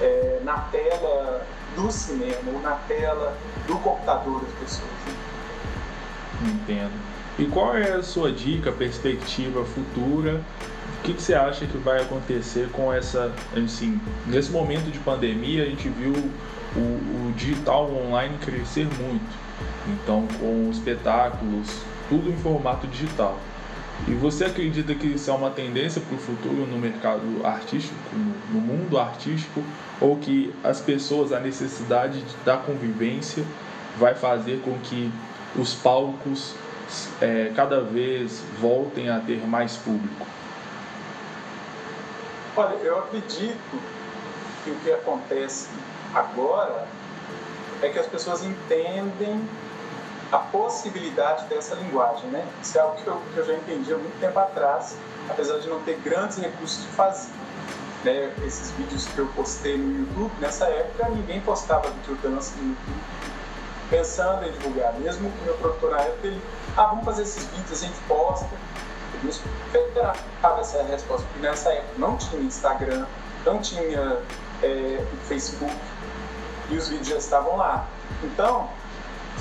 é, 0.00 0.40
na 0.42 0.58
tela 0.72 1.46
do 1.76 1.90
cinema 1.90 2.50
ou 2.52 2.60
na 2.60 2.76
tela 2.88 3.36
do 3.66 3.76
computador 3.78 4.40
das 4.40 4.52
pessoas. 4.54 4.90
Né? 5.06 6.50
Entendo. 6.52 6.92
E 7.38 7.46
qual 7.46 7.76
é 7.76 7.92
a 7.92 8.02
sua 8.02 8.32
dica, 8.32 8.72
perspectiva 8.72 9.64
futura? 9.64 10.40
O 10.98 11.02
que, 11.02 11.14
que, 11.14 11.22
você 11.22 11.34
acha 11.34 11.66
que 11.66 11.78
vai 11.78 12.02
acontecer 12.02 12.68
com 12.72 12.92
essa, 12.92 13.32
assim, 13.56 14.00
nesse 14.26 14.50
momento 14.50 14.90
de 14.90 14.98
pandemia 14.98 15.62
a 15.62 15.66
gente 15.66 15.88
viu 15.88 16.12
o, 16.76 16.80
o 16.80 17.32
digital 17.36 17.90
online 17.90 18.36
crescer 18.38 18.86
muito, 19.00 19.38
então 19.86 20.26
com 20.38 20.70
espetáculos, 20.70 21.68
tudo 22.08 22.30
em 22.30 22.36
formato 22.36 22.86
digital. 22.86 23.38
E 24.08 24.14
você 24.14 24.46
acredita 24.46 24.94
que 24.94 25.06
isso 25.06 25.30
é 25.30 25.34
uma 25.34 25.50
tendência 25.50 26.00
para 26.00 26.16
o 26.16 26.18
futuro 26.18 26.66
no 26.66 26.78
mercado 26.78 27.44
artístico, 27.44 27.94
no 28.50 28.60
mundo 28.60 28.98
artístico, 28.98 29.62
ou 30.00 30.16
que 30.16 30.54
as 30.64 30.80
pessoas, 30.80 31.32
a 31.32 31.40
necessidade 31.40 32.24
da 32.44 32.56
convivência 32.56 33.44
vai 33.98 34.14
fazer 34.14 34.62
com 34.62 34.78
que 34.78 35.12
os 35.56 35.74
palcos 35.74 36.54
é, 37.20 37.52
cada 37.54 37.82
vez 37.82 38.42
voltem 38.58 39.08
a 39.10 39.20
ter 39.20 39.46
mais 39.46 39.76
público? 39.76 40.26
Olha, 42.56 42.74
eu 42.76 42.98
acredito 42.98 43.80
que 44.64 44.70
o 44.70 44.74
que 44.76 44.92
acontece 44.92 45.68
agora 46.14 46.86
é 47.82 47.88
que 47.88 47.98
as 47.98 48.06
pessoas 48.06 48.44
entendem 48.44 49.40
a 50.32 50.38
possibilidade 50.38 51.46
dessa 51.46 51.74
linguagem, 51.74 52.28
né? 52.30 52.46
Isso 52.62 52.78
é 52.78 52.80
algo 52.80 52.96
que 53.02 53.06
eu, 53.06 53.20
que 53.32 53.38
eu 53.38 53.46
já 53.46 53.54
entendi 53.54 53.92
há 53.92 53.96
muito 53.96 54.18
tempo 54.20 54.38
atrás, 54.38 54.96
apesar 55.28 55.58
de 55.58 55.68
não 55.68 55.80
ter 55.82 55.98
grandes 55.98 56.38
recursos 56.38 56.82
de 56.82 56.88
fazer. 56.88 57.32
Né? 58.04 58.32
Esses 58.46 58.70
vídeos 58.72 59.06
que 59.06 59.18
eu 59.18 59.26
postei 59.36 59.76
no 59.76 60.00
YouTube, 60.00 60.32
nessa 60.40 60.66
época 60.66 61.08
ninguém 61.10 61.40
postava 61.40 61.90
videodança 61.90 62.54
no 62.56 62.70
YouTube 62.70 63.20
pensando 63.90 64.46
em 64.46 64.52
divulgar. 64.52 64.94
Mesmo 64.94 65.28
o 65.28 65.44
meu 65.44 65.54
produtor 65.54 65.90
na 65.90 66.00
época, 66.00 66.28
ele, 66.28 66.40
ah, 66.76 66.86
vamos 66.86 67.04
fazer 67.04 67.22
esses 67.22 67.44
vídeos, 67.46 67.82
a 67.82 67.86
gente 67.86 67.98
posta. 68.06 68.48
Eu 69.14 69.20
não 69.24 69.30
esperava 69.30 70.60
essa 70.60 70.82
resposta, 70.84 71.26
porque 71.26 71.46
nessa 71.46 71.72
época 71.72 71.92
não 71.98 72.16
tinha 72.16 72.40
Instagram, 72.40 73.06
não 73.44 73.58
tinha 73.58 74.18
é, 74.62 75.04
Facebook, 75.26 75.74
e 76.70 76.76
os 76.76 76.88
vídeos 76.88 77.08
já 77.08 77.16
estavam 77.16 77.56
lá. 77.56 77.86
Então, 78.22 78.70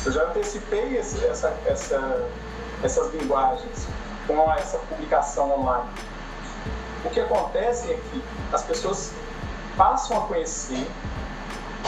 eu 0.06 0.12
já 0.12 0.24
antecipei 0.24 0.98
esse, 0.98 1.24
essa, 1.26 1.56
essa, 1.66 2.30
essas 2.84 3.14
linguagens 3.14 3.88
com 4.26 4.52
essa 4.54 4.78
publicação 4.78 5.52
online. 5.60 5.90
O 7.04 7.10
que 7.10 7.20
acontece 7.20 7.92
é 7.92 7.96
que 7.96 8.24
as 8.52 8.64
pessoas 8.64 9.12
passam 9.78 10.18
a 10.18 10.22
conhecer, 10.22 10.88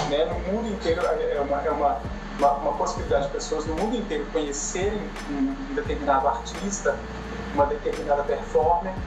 né, 0.09 0.25
no 0.25 0.39
mundo 0.51 0.69
inteiro, 0.69 1.05
é, 1.05 1.37
é 1.37 1.41
uma, 1.41 1.61
é 1.61 1.71
uma, 1.71 1.99
uma, 2.39 2.51
uma 2.53 2.73
possibilidade 2.73 3.25
de 3.25 3.31
pessoas 3.31 3.65
no 3.65 3.75
mundo 3.75 3.95
inteiro 3.95 4.25
conhecerem 4.31 5.01
um, 5.29 5.73
determinado 5.75 6.27
artista, 6.27 6.97
uma 7.53 7.65
determinada 7.65 8.23
performance, 8.23 8.97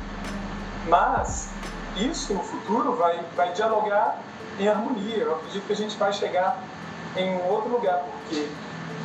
mas 0.87 1.49
isso 1.97 2.35
no 2.35 2.43
futuro 2.43 2.95
vai, 2.95 3.21
vai 3.35 3.53
dialogar 3.53 4.19
em 4.59 4.69
harmonia. 4.69 5.17
Eu 5.17 5.37
acredito 5.37 5.67
que 5.67 5.73
a 5.73 5.77
gente 5.77 5.97
vai 5.97 6.13
chegar 6.13 6.63
em 7.17 7.37
um 7.37 7.49
outro 7.49 7.71
lugar, 7.71 8.03
porque 8.23 8.49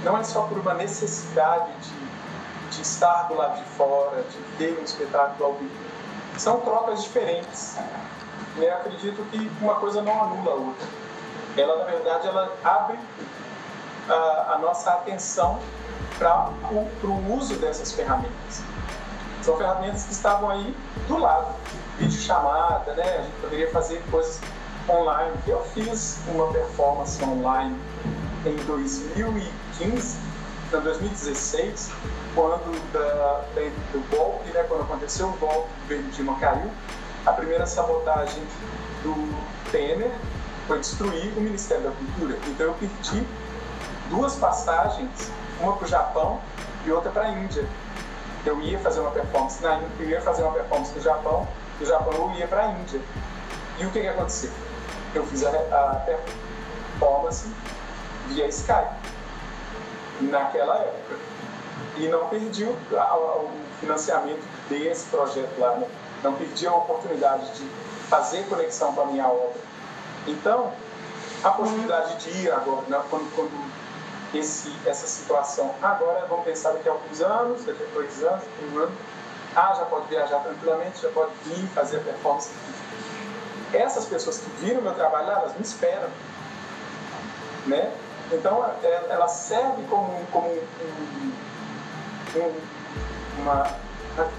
não 0.04 0.18
é 0.18 0.24
só 0.24 0.44
por 0.44 0.58
uma 0.58 0.74
necessidade 0.74 1.72
de, 1.82 2.76
de 2.76 2.82
estar 2.82 3.24
do 3.24 3.36
lado 3.36 3.58
de 3.58 3.66
fora, 3.72 4.24
de 4.24 4.58
ver 4.58 4.78
um 4.80 4.84
espetáculo 4.84 5.46
ao 5.46 5.54
vivo. 5.56 5.72
São 6.38 6.62
trocas 6.62 7.04
diferentes. 7.04 7.78
Eu 8.58 8.74
acredito 8.74 9.22
que 9.32 9.52
uma 9.62 9.76
coisa 9.76 10.02
não 10.02 10.24
anula 10.24 10.52
a 10.52 10.56
outra. 10.56 10.88
Ela, 11.58 11.78
na 11.80 11.84
verdade, 11.86 12.28
ela 12.28 12.54
abre 12.64 12.98
a, 14.10 14.54
a 14.54 14.60
nossa 14.60 14.92
atenção 14.92 15.60
para 16.18 16.50
o 17.04 17.38
uso 17.38 17.56
dessas 17.56 17.92
ferramentas. 17.92 18.62
São 19.42 19.58
ferramentas 19.58 20.04
que 20.04 20.12
estavam 20.12 20.50
aí 20.50 20.76
do 21.08 21.18
lado. 21.18 21.56
Vídeo 21.98 22.20
chamada, 22.20 22.94
né? 22.94 23.18
A 23.18 23.22
gente 23.22 23.36
poderia 23.42 23.72
fazer 23.72 24.02
coisas 24.10 24.40
online. 24.90 25.34
Eu 25.48 25.62
fiz 25.74 26.20
uma 26.28 26.52
performance 26.52 27.24
online 27.24 27.78
em 28.46 28.56
2015, 28.66 30.18
em 30.72 30.80
2016, 30.80 31.92
quando 32.36 32.94
da, 32.94 33.44
do 33.92 34.16
golpe, 34.16 34.50
né, 34.52 34.64
quando 34.68 34.84
aconteceu 34.84 35.28
o 35.28 35.34
golpe, 35.34 35.70
o 35.70 35.82
governo 35.82 36.12
Dilma 36.12 36.40
caiu, 36.40 36.70
a 37.26 37.34
primeira 37.34 37.66
sabotagem 37.66 38.42
do 39.04 39.14
Temer 39.72 40.12
foi 40.68 40.80
destruir 40.80 41.34
o 41.36 41.42
Ministério 41.42 41.84
da 41.84 41.92
Cultura. 41.92 42.38
Então 42.48 42.68
eu 42.68 42.74
perdi 42.74 43.26
duas 44.10 44.36
passagens, 44.36 45.32
uma 45.60 45.74
para 45.76 45.86
o 45.86 45.88
Japão 45.88 46.40
e 46.86 46.92
outra 46.92 47.12
para 47.12 47.24
a 47.24 47.32
Índia. 47.32 47.66
Eu 48.46 48.62
ia 48.62 48.80
fazer 48.80 49.02
uma 49.02 49.12
performance 49.12 49.62
na 49.62 49.78
Índia, 49.78 49.90
eu 50.00 50.10
ia 50.10 50.22
fazer 50.22 50.44
uma 50.44 50.54
performance 50.54 50.94
no 50.96 51.02
Japão, 51.02 51.48
do 51.78 51.86
Japão 51.86 52.14
eu 52.14 52.40
ia 52.40 52.48
para 52.48 52.68
a 52.68 52.72
Índia. 52.72 53.02
E 53.80 53.86
o 53.86 53.92
que, 53.92 54.02
que 54.02 54.08
aconteceu? 54.08 54.52
Eu 55.14 55.26
fiz 55.26 55.44
a, 55.44 55.50
a 55.50 56.06
performance 57.00 57.50
via 58.30 58.48
Skype 58.48 58.96
naquela 60.22 60.78
época. 60.78 61.16
E 61.98 62.08
não 62.08 62.28
perdi 62.30 62.64
o, 62.64 62.72
o 62.72 63.52
financiamento 63.80 64.44
desse 64.70 65.06
projeto 65.08 65.60
lá, 65.60 65.76
né? 65.76 65.88
não 66.24 66.34
perdi 66.34 66.68
a 66.68 66.74
oportunidade 66.74 67.52
de 67.54 67.70
fazer 68.10 68.44
conexão 68.48 68.94
com 68.94 69.02
a 69.02 69.06
minha 69.06 69.28
obra. 69.28 69.60
Então, 70.28 70.72
a 71.44 71.50
possibilidade 71.52 72.18
de 72.18 72.30
ir 72.38 72.52
agora, 72.52 72.84
né? 72.88 73.02
quando, 73.10 73.34
quando 73.36 73.52
esse, 74.34 74.74
essa 74.86 75.08
situação, 75.08 75.74
agora 75.82 76.26
vamos 76.28 76.46
pensar 76.46 76.72
daqui 76.72 76.88
a 76.88 76.92
alguns 76.92 77.22
anos, 77.22 77.66
daqui 77.66 77.84
a 77.84 77.94
dois 77.94 78.24
anos, 78.24 78.44
um 78.72 78.78
ano, 78.78 78.92
ah, 79.56 79.74
já 79.76 79.86
pode 79.86 80.08
viajar 80.08 80.40
tranquilamente, 80.40 81.02
já 81.02 81.10
pode 81.10 81.32
vir 81.46 81.68
fazer 81.70 81.98
a 81.98 82.02
performance. 82.02 82.52
Essas 83.74 84.06
pessoas 84.06 84.40
que 84.40 84.50
viram 84.64 84.82
meu 84.82 84.94
trabalho, 84.94 85.30
elas 85.32 85.56
me 85.56 85.64
esperam. 85.64 86.10
Né? 87.66 87.92
Então, 88.32 88.64
é, 88.84 89.06
ela 89.10 89.28
serve 89.28 89.84
como, 89.90 90.26
como 90.32 90.48
um, 90.48 91.32
um, 92.36 92.54
uma. 93.42 93.68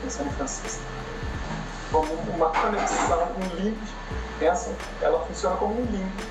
pensando 0.03 0.29
em 0.29 0.33
francês. 0.33 0.81
Como 1.91 2.13
uma 2.35 2.51
conexão, 2.51 3.29
um 3.37 3.57
link. 3.57 3.81
Essa, 4.41 4.73
ela 5.03 5.25
funciona 5.27 5.57
como 5.57 5.75
um 5.75 5.85
link. 5.87 6.29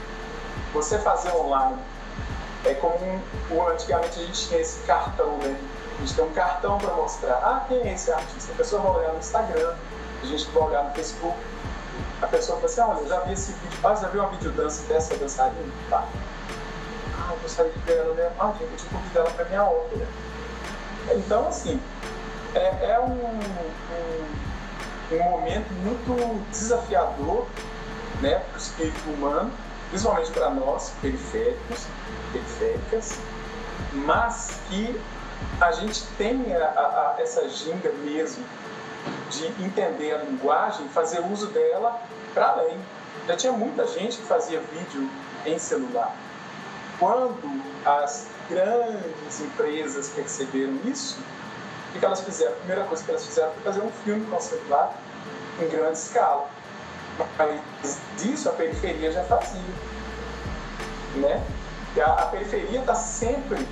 Você 0.73 0.99
fazer 0.99 1.31
online 1.35 1.77
É 2.63 2.73
como 2.75 2.95
um, 3.51 3.67
antigamente 3.67 4.19
a 4.19 4.23
gente 4.23 4.47
tinha 4.47 4.61
esse 4.61 4.79
cartão, 4.81 5.37
né? 5.37 5.59
A 5.97 6.01
gente 6.01 6.15
tem 6.15 6.23
um 6.25 6.31
cartão 6.31 6.77
para 6.77 6.93
mostrar. 6.93 7.35
Ah, 7.35 7.65
quem 7.67 7.81
é 7.81 7.93
esse 7.93 8.11
artista? 8.11 8.53
A 8.53 8.55
pessoa 8.55 8.81
vai 8.81 8.91
olhar 8.93 9.11
no 9.13 9.19
Instagram, 9.19 9.75
a 10.21 10.25
gente 10.25 10.45
vai 10.51 10.63
olhar 10.63 10.83
no 10.85 10.91
Facebook. 10.91 11.37
A 12.21 12.27
pessoa 12.27 12.57
fala 12.57 12.69
assim, 12.69 12.81
olha, 12.81 13.07
já 13.07 13.19
vi 13.21 13.33
esse 13.33 13.51
vídeo, 13.51 13.79
ah, 13.83 13.95
já 13.95 14.07
vi 14.07 14.17
uma 14.17 14.29
videodança 14.29 14.83
dessa 14.87 15.15
dançarina? 15.17 15.73
Tá. 15.89 16.05
Ah, 17.49 17.49
eu 17.49 17.49
gostaria 17.49 17.71
de 17.71 17.79
ver 17.79 17.97
ela, 17.97 18.13
né? 18.13 18.31
Ah, 18.39 18.53
gente, 18.59 18.71
eu 18.71 18.77
te 18.77 18.85
convido 18.85 19.19
ela 19.19 19.31
para 19.31 19.45
minha 19.45 19.63
ópera. 19.63 20.07
Então, 21.15 21.47
assim, 21.47 21.81
é, 22.53 22.91
é 22.91 22.99
um, 22.99 23.13
um, 23.13 25.15
um, 25.15 25.29
momento 25.31 25.71
muito 25.83 26.45
desafiador 26.51 27.47
né, 28.21 28.39
para 28.39 28.55
o 28.55 28.57
espírito 28.57 29.09
humano, 29.09 29.51
principalmente 29.89 30.31
para 30.31 30.49
nós, 30.51 30.93
periféricos, 31.01 31.87
periféricas, 32.31 33.17
mas 33.93 34.59
que 34.69 34.99
a 35.59 35.71
gente 35.71 36.03
tem 36.17 36.55
a, 36.55 36.65
a, 36.65 37.15
a 37.17 37.21
essa 37.21 37.49
ginga 37.49 37.91
mesmo 38.03 38.45
de 39.31 39.47
entender 39.63 40.13
a 40.13 40.17
linguagem 40.17 40.85
e 40.85 40.89
fazer 40.89 41.21
uso 41.21 41.47
dela 41.47 41.99
para 42.33 42.49
além. 42.49 42.77
Já 43.27 43.35
tinha 43.35 43.53
muita 43.53 43.87
gente 43.87 44.17
que 44.17 44.23
fazia 44.23 44.59
vídeo 44.59 45.09
em 45.45 45.57
celular. 45.57 46.13
Quando 46.99 47.63
as 47.85 48.27
grandes 48.49 49.39
empresas 49.39 50.09
perceberam 50.09 50.77
isso, 50.85 51.17
o 51.95 51.99
que 51.99 52.05
elas 52.05 52.21
fizeram? 52.21 52.51
A 52.51 52.55
primeira 52.57 52.83
coisa 52.83 53.03
que 53.03 53.09
elas 53.09 53.25
fizeram 53.25 53.51
foi 53.53 53.63
fazer 53.63 53.81
um 53.81 53.91
filme 54.03 54.25
com 54.25 54.35
o 54.35 54.41
celular 54.41 54.93
em 55.61 55.69
grande 55.69 55.97
escala. 55.97 56.49
Mas 57.37 57.99
disso 58.17 58.49
a 58.49 58.51
periferia 58.51 59.11
já 59.11 59.23
fazia. 59.23 59.61
Né? 61.15 61.41
A, 62.05 62.23
a 62.23 62.25
periferia 62.27 62.81
está 62.81 62.95
sempre 62.95 63.65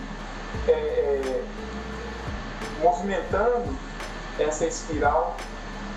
é, 0.68 0.72
é, 0.72 1.44
movimentando 2.82 3.78
essa 4.40 4.66
espiral. 4.66 5.36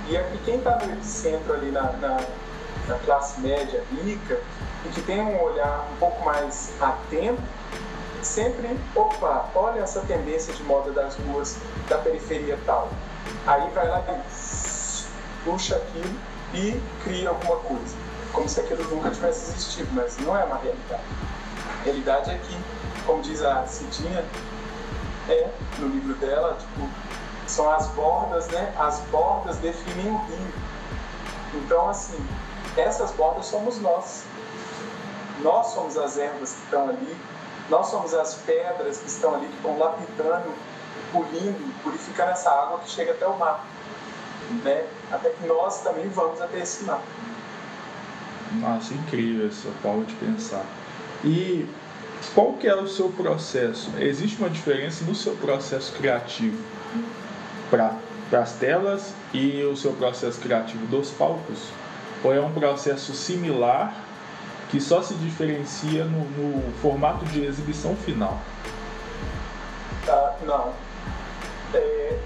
E, 0.09 0.17
aqui 0.17 0.39
quem 0.45 0.57
está 0.57 0.77
no 0.79 0.93
epicentro 0.93 1.53
ali 1.53 1.71
na, 1.71 1.93
na, 1.93 2.21
na 2.89 2.99
classe 3.05 3.41
média 3.41 3.85
rica 4.03 4.41
e 4.85 4.89
que 4.91 5.03
tem 5.03 5.21
um 5.21 5.43
olhar 5.43 5.87
um 5.93 5.97
pouco 5.97 6.25
mais 6.25 6.73
atento, 6.81 7.43
sempre, 8.23 8.79
opa, 8.95 9.49
olha 9.55 9.81
essa 9.81 10.01
tendência 10.01 10.53
de 10.53 10.63
moda 10.63 10.91
das 10.93 11.17
ruas 11.17 11.57
da 11.89 11.99
periferia 11.99 12.59
tal. 12.65 12.89
Aí 13.47 13.69
vai 13.71 13.89
lá 13.89 14.03
e 14.09 15.45
puxa 15.45 15.77
aquilo 15.77 16.15
e 16.55 16.81
cria 17.05 17.29
alguma 17.29 17.57
coisa. 17.57 17.97
Como 18.33 18.49
se 18.49 18.61
aquilo 18.61 18.85
nunca 18.85 19.11
tivesse 19.11 19.51
existido, 19.51 19.89
mas 19.93 20.17
não 20.19 20.37
é 20.37 20.45
uma 20.45 20.57
realidade. 20.57 21.03
A 21.81 21.85
realidade 21.85 22.31
é 22.31 22.39
que, 22.39 22.57
como 23.07 23.23
diz 23.23 23.43
a 23.43 23.67
Cidinha, 23.67 24.25
é, 25.29 25.49
no 25.79 25.89
livro 25.89 26.15
dela, 26.15 26.57
tipo, 26.59 26.89
são 27.47 27.71
as 27.71 27.89
bordas, 27.89 28.49
né? 28.49 28.73
As 28.79 29.01
bordas 29.11 29.57
definem 29.57 30.13
o 30.13 30.19
rio. 30.19 30.55
Então, 31.55 31.89
assim, 31.89 32.25
essas 32.77 33.11
bordas 33.13 33.47
somos 33.47 33.81
nós. 33.81 34.25
Nós 35.43 35.69
somos 35.69 35.97
as 35.97 36.19
ervas 36.19 36.53
que 36.53 36.65
estão 36.65 36.89
ali, 36.89 37.17
nós 37.69 37.87
somos 37.87 38.13
as 38.15 38.35
pedras 38.35 38.99
que 38.99 39.07
estão 39.07 39.35
ali, 39.35 39.47
que 39.47 39.55
estão 39.55 39.79
lapidando, 39.79 40.53
pulindo, 41.13 41.83
purificando 41.83 42.31
essa 42.33 42.51
água 42.51 42.81
que 42.81 42.91
chega 42.91 43.13
até 43.13 43.27
o 43.27 43.39
mar. 43.39 43.65
Né? 44.65 44.87
Até 45.13 45.31
que 45.31 45.47
nós 45.47 45.81
também 45.83 46.09
vamos 46.09 46.41
até 46.41 46.59
esse 46.59 46.85
mar. 46.85 47.03
Nossa, 48.55 48.93
incrível 48.95 49.47
essa 49.47 49.71
forma 49.81 50.05
de 50.05 50.15
pensar. 50.15 50.65
E 51.25 51.69
qual 52.35 52.55
que 52.55 52.67
é 52.67 52.75
o 52.75 52.89
seu 52.89 53.11
processo? 53.11 53.93
Existe 53.99 54.39
uma 54.39 54.51
diferença 54.51 55.05
no 55.05 55.15
seu 55.15 55.37
processo 55.37 55.93
criativo 55.93 56.61
para 57.71 57.95
as 58.33 58.53
telas 58.55 59.15
e 59.33 59.63
o 59.63 59.77
seu 59.77 59.93
processo 59.93 60.41
criativo 60.41 60.85
dos 60.87 61.11
palcos? 61.11 61.69
Ou 62.25 62.35
é 62.35 62.41
um 62.41 62.53
processo 62.53 63.15
similar 63.15 63.95
que 64.71 64.81
só 64.81 65.03
se 65.03 65.15
diferencia 65.15 66.05
no, 66.05 66.25
no 66.31 66.73
formato 66.81 67.25
de 67.27 67.45
exibição 67.45 67.97
final? 67.97 68.39
Tá, 70.07 70.37
não. 70.43 70.73
É, 71.75 72.19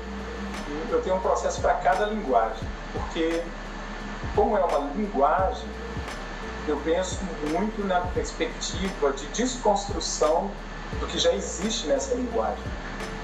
eu 0.91 1.03
tenho 1.03 1.17
um 1.17 1.21
processo 1.21 1.61
para 1.61 1.75
cada 1.75 2.07
linguagem, 2.07 2.69
porque 2.93 3.43
como 4.35 4.57
é 4.57 4.65
uma 4.65 4.91
linguagem, 4.95 5.69
eu 6.69 6.77
penso 6.85 7.19
muito 7.51 7.87
na 7.87 8.01
perspectiva 8.01 9.13
de 9.13 9.27
desconstrução 9.29 10.51
do 11.01 11.07
que 11.07 11.19
já 11.19 11.33
existe 11.33 11.87
nessa 11.87 12.15
linguagem. 12.15 12.65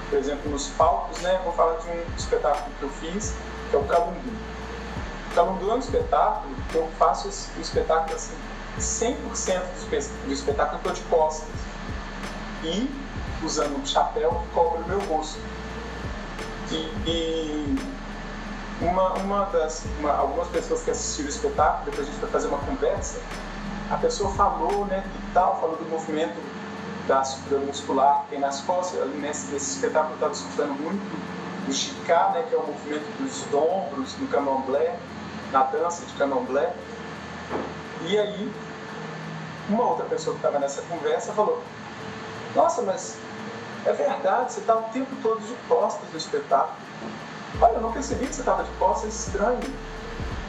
Por 0.09 0.17
exemplo, 0.17 0.51
nos 0.51 0.67
palcos, 0.69 1.19
né, 1.21 1.39
vou 1.43 1.53
falar 1.53 1.77
de 1.77 1.89
um 1.89 2.15
espetáculo 2.17 2.71
que 2.79 2.83
eu 2.83 2.89
fiz, 2.89 3.33
que 3.69 3.75
é 3.75 3.79
o 3.79 3.83
Calundu. 3.83 4.31
O 5.31 5.35
Calundu 5.35 5.71
é 5.71 5.75
um 5.75 5.79
espetáculo 5.79 6.55
que 6.69 6.75
eu 6.75 6.87
faço 6.97 7.27
o 7.27 7.61
espetáculo 7.61 8.15
assim, 8.15 8.35
100% 8.79 9.61
do 10.25 10.33
espetáculo 10.33 10.81
eu 10.83 10.91
estou 10.91 10.93
de 10.93 11.01
costas 11.09 11.49
e 12.63 12.89
usando 13.43 13.77
um 13.77 13.85
chapéu 13.85 14.43
que 14.43 14.53
cobre 14.53 14.83
o 14.83 14.87
meu 14.87 14.99
rosto. 15.01 15.39
E, 16.71 16.75
e 17.05 17.79
uma, 18.81 19.13
uma 19.13 19.45
das, 19.45 19.83
uma, 19.99 20.11
algumas 20.11 20.47
pessoas 20.47 20.81
que 20.83 20.91
assistiram 20.91 21.27
o 21.27 21.29
espetáculo, 21.29 21.85
depois 21.85 22.07
a 22.07 22.11
gente 22.11 22.19
foi 22.19 22.29
fazer 22.29 22.47
uma 22.47 22.59
conversa, 22.59 23.19
a 23.89 23.97
pessoa 23.97 24.33
falou, 24.33 24.85
né, 24.85 25.03
e 25.05 25.33
tal, 25.33 25.59
falou 25.59 25.75
do 25.75 25.89
movimento 25.89 26.35
da 27.07 27.21
estrutura 27.21 27.61
muscular 27.61 28.21
que 28.23 28.31
tem 28.31 28.39
nas 28.39 28.61
costas. 28.61 29.05
Nesse, 29.15 29.51
nesse 29.51 29.75
espetáculo 29.75 30.11
eu 30.11 30.15
estava 30.15 30.33
escutando 30.33 30.81
muito 30.81 31.01
do 31.65 31.73
Chicá, 31.73 32.31
né, 32.33 32.45
que 32.47 32.55
é 32.55 32.57
o 32.57 32.65
movimento 32.65 33.05
dos 33.19 33.53
ombros 33.53 34.15
no 34.17 34.27
candomblé, 34.27 34.97
na 35.51 35.63
dança 35.63 36.05
de 36.05 36.13
candomblé. 36.13 36.73
E 38.07 38.17
aí, 38.17 38.51
uma 39.69 39.89
outra 39.89 40.05
pessoa 40.05 40.35
que 40.35 40.39
estava 40.39 40.59
nessa 40.59 40.81
conversa 40.83 41.33
falou: 41.33 41.61
Nossa, 42.55 42.81
mas 42.81 43.17
é 43.85 43.93
verdade, 43.93 44.53
você 44.53 44.59
está 44.59 44.75
o 44.75 44.83
tempo 44.83 45.15
todo 45.21 45.39
de 45.41 45.53
costas 45.67 46.09
no 46.11 46.17
espetáculo. 46.17 46.75
Olha, 47.61 47.73
eu 47.73 47.81
não 47.81 47.91
percebi 47.91 48.25
que 48.25 48.33
você 48.33 48.41
estava 48.41 48.63
de 48.63 48.71
costas, 48.71 49.05
é 49.05 49.07
estranho. 49.09 49.75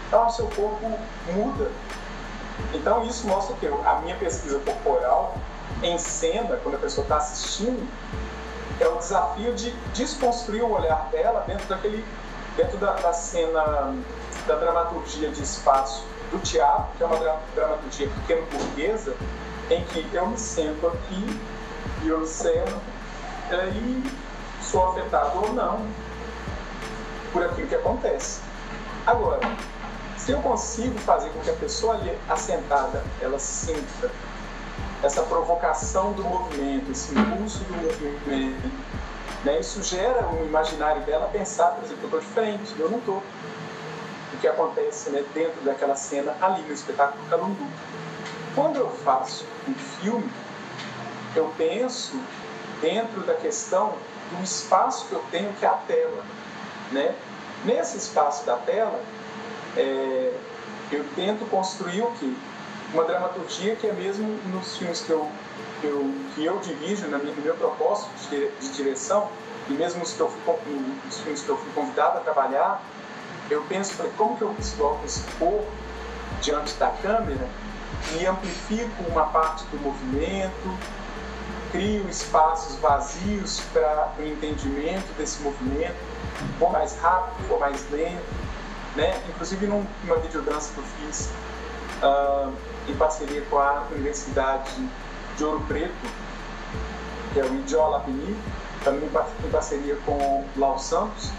Então, 0.06 0.26
o 0.26 0.30
seu 0.30 0.46
corpo 0.48 0.98
muda. 1.32 1.70
Então, 2.72 3.04
isso 3.04 3.26
mostra 3.26 3.54
que 3.56 3.66
a 3.66 4.00
minha 4.02 4.16
pesquisa 4.16 4.58
corporal 4.60 5.34
em 5.82 5.98
cena, 5.98 6.58
quando 6.62 6.76
a 6.76 6.78
pessoa 6.78 7.04
está 7.04 7.16
assistindo, 7.16 7.86
é 8.80 8.86
o 8.86 8.96
desafio 8.96 9.54
de 9.54 9.70
desconstruir 9.94 10.62
o 10.62 10.70
olhar 10.70 11.08
dela 11.10 11.44
dentro 11.46 11.66
daquele, 11.66 12.04
dentro 12.56 12.78
da, 12.78 12.92
da 12.94 13.12
cena, 13.12 13.94
da 14.46 14.54
dramaturgia 14.56 15.30
de 15.30 15.42
espaço 15.42 16.11
do 16.32 16.38
teatro, 16.38 16.86
que 16.96 17.02
é 17.02 17.06
uma 17.06 17.38
dramaturgia 17.54 18.08
pequeno 18.08 18.46
burguesa, 18.50 19.14
em 19.70 19.84
que 19.84 20.08
eu 20.12 20.26
me 20.26 20.38
sento 20.38 20.86
aqui 20.88 21.40
e 22.02 22.12
observo 22.12 22.80
é, 23.50 23.68
e 23.68 24.02
sou 24.62 24.90
afetado 24.90 25.38
ou 25.38 25.52
não 25.52 25.86
por 27.32 27.44
aquilo 27.44 27.68
que 27.68 27.74
acontece. 27.74 28.40
Agora, 29.06 29.40
se 30.16 30.32
eu 30.32 30.40
consigo 30.40 30.98
fazer 31.00 31.30
com 31.30 31.40
que 31.40 31.50
a 31.50 31.54
pessoa 31.54 31.94
ali 31.94 32.16
assentada 32.28 33.04
ela 33.20 33.38
sinta 33.38 34.10
essa 35.02 35.22
provocação 35.22 36.12
do 36.12 36.22
movimento, 36.22 36.92
esse 36.92 37.12
impulso 37.12 37.58
do 37.64 37.74
movimento, 37.74 38.70
né, 39.44 39.58
isso 39.58 39.82
gera 39.82 40.28
um 40.28 40.44
imaginário 40.44 41.02
dela 41.02 41.28
pensar, 41.32 41.72
por 41.72 41.84
exemplo, 41.84 42.04
eu 42.04 42.06
estou 42.06 42.20
de 42.20 42.26
frente, 42.26 42.74
eu 42.78 42.88
não 42.88 42.98
estou 42.98 43.21
que 44.42 44.48
acontece 44.48 45.08
né, 45.10 45.24
dentro 45.32 45.60
daquela 45.62 45.94
cena 45.94 46.36
ali 46.40 46.62
no 46.62 46.74
espetáculo 46.74 47.24
Calundu. 47.30 47.64
Quando 48.56 48.76
eu 48.76 48.90
faço 48.90 49.46
um 49.68 49.74
filme, 49.74 50.28
eu 51.36 51.50
penso 51.56 52.20
dentro 52.80 53.20
da 53.20 53.34
questão 53.34 53.94
do 54.32 54.42
espaço 54.42 55.06
que 55.06 55.12
eu 55.12 55.24
tenho, 55.30 55.52
que 55.54 55.64
é 55.64 55.68
a 55.68 55.74
tela. 55.74 56.24
Né? 56.90 57.14
Nesse 57.64 57.96
espaço 57.96 58.44
da 58.44 58.56
tela, 58.56 59.00
é, 59.76 60.34
eu 60.90 61.04
tento 61.14 61.48
construir 61.48 62.02
o 62.02 62.10
quê? 62.18 62.34
Uma 62.92 63.04
dramaturgia 63.04 63.76
que 63.76 63.86
é 63.86 63.92
mesmo 63.92 64.28
nos 64.52 64.76
filmes 64.76 65.02
que 65.02 65.10
eu, 65.10 65.26
que 65.80 65.86
eu, 65.86 66.14
que 66.34 66.44
eu 66.44 66.58
dirijo, 66.58 67.06
na 67.06 67.18
minha, 67.18 67.32
no 67.32 67.42
meu 67.42 67.54
propósito 67.54 68.10
de, 68.28 68.50
de 68.50 68.72
direção, 68.74 69.28
e 69.70 69.72
mesmo 69.72 70.02
os, 70.02 70.12
que 70.12 70.20
eu 70.20 70.28
fui, 70.28 70.98
os 71.08 71.20
filmes 71.20 71.42
que 71.42 71.48
eu 71.48 71.56
fui 71.56 71.72
convidado 71.72 72.18
a 72.18 72.20
trabalhar, 72.20 72.82
eu 73.52 73.62
penso, 73.62 73.94
como 74.16 74.36
que 74.36 74.42
eu 74.42 74.54
coloco 74.76 75.04
esse 75.04 75.22
corpo 75.38 75.66
diante 76.40 76.74
da 76.74 76.88
câmera 76.88 77.48
e 78.18 78.26
amplifico 78.26 79.02
uma 79.08 79.26
parte 79.26 79.64
do 79.66 79.78
movimento, 79.80 80.78
crio 81.70 82.08
espaços 82.08 82.76
vazios 82.76 83.60
para 83.72 84.12
o 84.18 84.22
entendimento 84.22 85.12
desse 85.16 85.40
movimento, 85.42 85.96
for 86.58 86.70
mais 86.70 86.96
rápido, 86.98 87.48
for 87.48 87.60
mais 87.60 87.88
lento, 87.90 88.22
né? 88.96 89.22
Inclusive 89.28 89.66
numa 89.66 90.16
videodança 90.22 90.72
que 90.74 90.78
eu 90.78 90.84
fiz 90.84 91.30
uh, 92.02 92.52
em 92.88 92.94
parceria 92.96 93.42
com 93.42 93.58
a 93.58 93.84
Universidade 93.92 94.70
de 95.36 95.44
Ouro 95.44 95.60
Preto, 95.66 95.94
que 97.32 97.40
é 97.40 97.44
o 97.44 97.54
Idiola 97.54 97.98
Lapini, 97.98 98.36
também 98.84 99.08
em 99.08 99.50
parceria 99.50 99.96
com 100.04 100.44
Lau 100.56 100.78
Santos, 100.78 101.30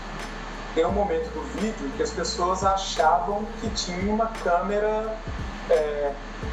tem 0.73 0.85
um 0.85 0.91
momento 0.91 1.31
do 1.33 1.41
vídeo 1.59 1.91
que 1.95 2.03
as 2.03 2.11
pessoas 2.11 2.63
achavam 2.63 3.45
que 3.61 3.69
tinha 3.69 4.11
uma 4.11 4.27
câmera, 4.27 5.17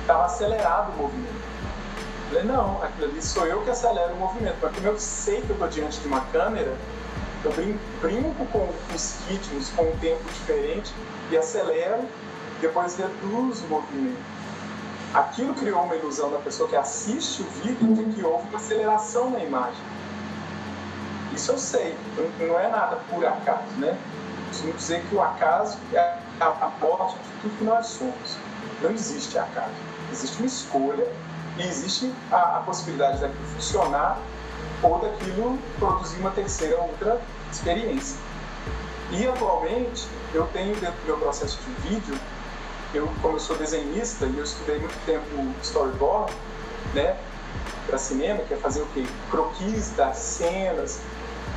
estava 0.01 0.23
é, 0.23 0.27
acelerado 0.27 0.93
o 0.93 1.03
movimento. 1.03 1.51
Eu 2.31 2.37
falei, 2.37 2.45
não, 2.45 2.83
aquilo 2.83 3.11
ali 3.11 3.23
sou 3.23 3.47
eu 3.47 3.63
que 3.63 3.71
acelero 3.71 4.13
o 4.15 4.17
movimento, 4.17 4.57
mas 4.61 4.75
como 4.75 4.87
eu 4.87 4.99
sei 4.99 5.41
que 5.41 5.51
eu 5.51 5.55
estou 5.55 5.69
diante 5.69 6.01
de 6.01 6.07
uma 6.07 6.21
câmera, 6.27 6.77
eu 7.43 7.53
brinco 8.01 8.45
com 8.47 8.69
os 8.95 9.17
ritmos, 9.27 9.71
com 9.71 9.85
um 9.85 9.97
tempo 9.97 10.23
diferente 10.33 10.93
e 11.31 11.39
acelero, 11.39 12.05
depois 12.61 12.97
reduzo 12.97 13.65
o 13.65 13.69
movimento. 13.69 14.41
Aquilo 15.15 15.55
criou 15.55 15.83
uma 15.83 15.97
ilusão 15.97 16.31
da 16.31 16.39
pessoa 16.39 16.69
que 16.69 16.77
assiste 16.77 17.43
o 17.43 17.47
vídeo 17.63 17.95
de 17.95 18.15
que 18.15 18.25
houve 18.25 18.47
uma 18.49 18.59
aceleração 18.59 19.31
na 19.31 19.41
imagem. 19.41 19.83
Isso 21.35 21.53
eu 21.53 21.59
sei, 21.59 21.97
não 22.39 22.59
é 22.59 22.69
nada 22.69 22.97
por 23.09 23.25
acaso, 23.25 23.73
né? 23.79 23.97
Costumo 24.49 24.73
dizer 24.73 25.05
que 25.09 25.15
o 25.15 25.23
acaso 25.23 25.79
é 25.93 26.19
a 26.41 26.71
morte 26.81 27.17
de 27.19 27.41
tudo 27.41 27.59
que 27.59 27.65
nós 27.65 27.87
somos. 27.87 28.37
Não 28.83 28.91
existe 28.91 29.39
acaso. 29.39 29.71
Existe 30.11 30.39
uma 30.39 30.47
escolha 30.47 31.07
e 31.57 31.63
existe 31.63 32.13
a, 32.33 32.59
a 32.59 32.61
possibilidade 32.61 33.21
daquilo 33.21 33.47
funcionar 33.55 34.19
ou 34.83 34.99
daquilo 34.99 35.59
produzir 35.79 36.19
uma 36.19 36.31
terceira 36.31 36.77
outra 36.79 37.21
experiência. 37.51 38.19
E 39.13 39.27
atualmente 39.27 40.09
eu 40.33 40.47
tenho 40.49 40.75
dentro 40.77 40.97
do 41.01 41.07
meu 41.07 41.19
processo 41.19 41.59
de 41.59 41.89
vídeo, 41.89 42.19
eu 42.95 43.09
como 43.21 43.37
eu 43.37 43.41
sou 43.41 43.57
desenhista 43.57 44.27
e 44.27 44.39
eu 44.39 44.45
estudei 44.45 44.79
muito 44.79 45.05
tempo 45.05 45.55
storyboard, 45.63 46.33
né, 46.95 47.17
para 47.87 47.99
cinema, 47.99 48.43
que 48.45 48.55
é 48.55 48.57
fazer 48.57 48.83
o 48.83 48.87
quê? 48.87 49.05
Croquis 49.31 49.91
das 49.91 50.17
cenas. 50.17 51.01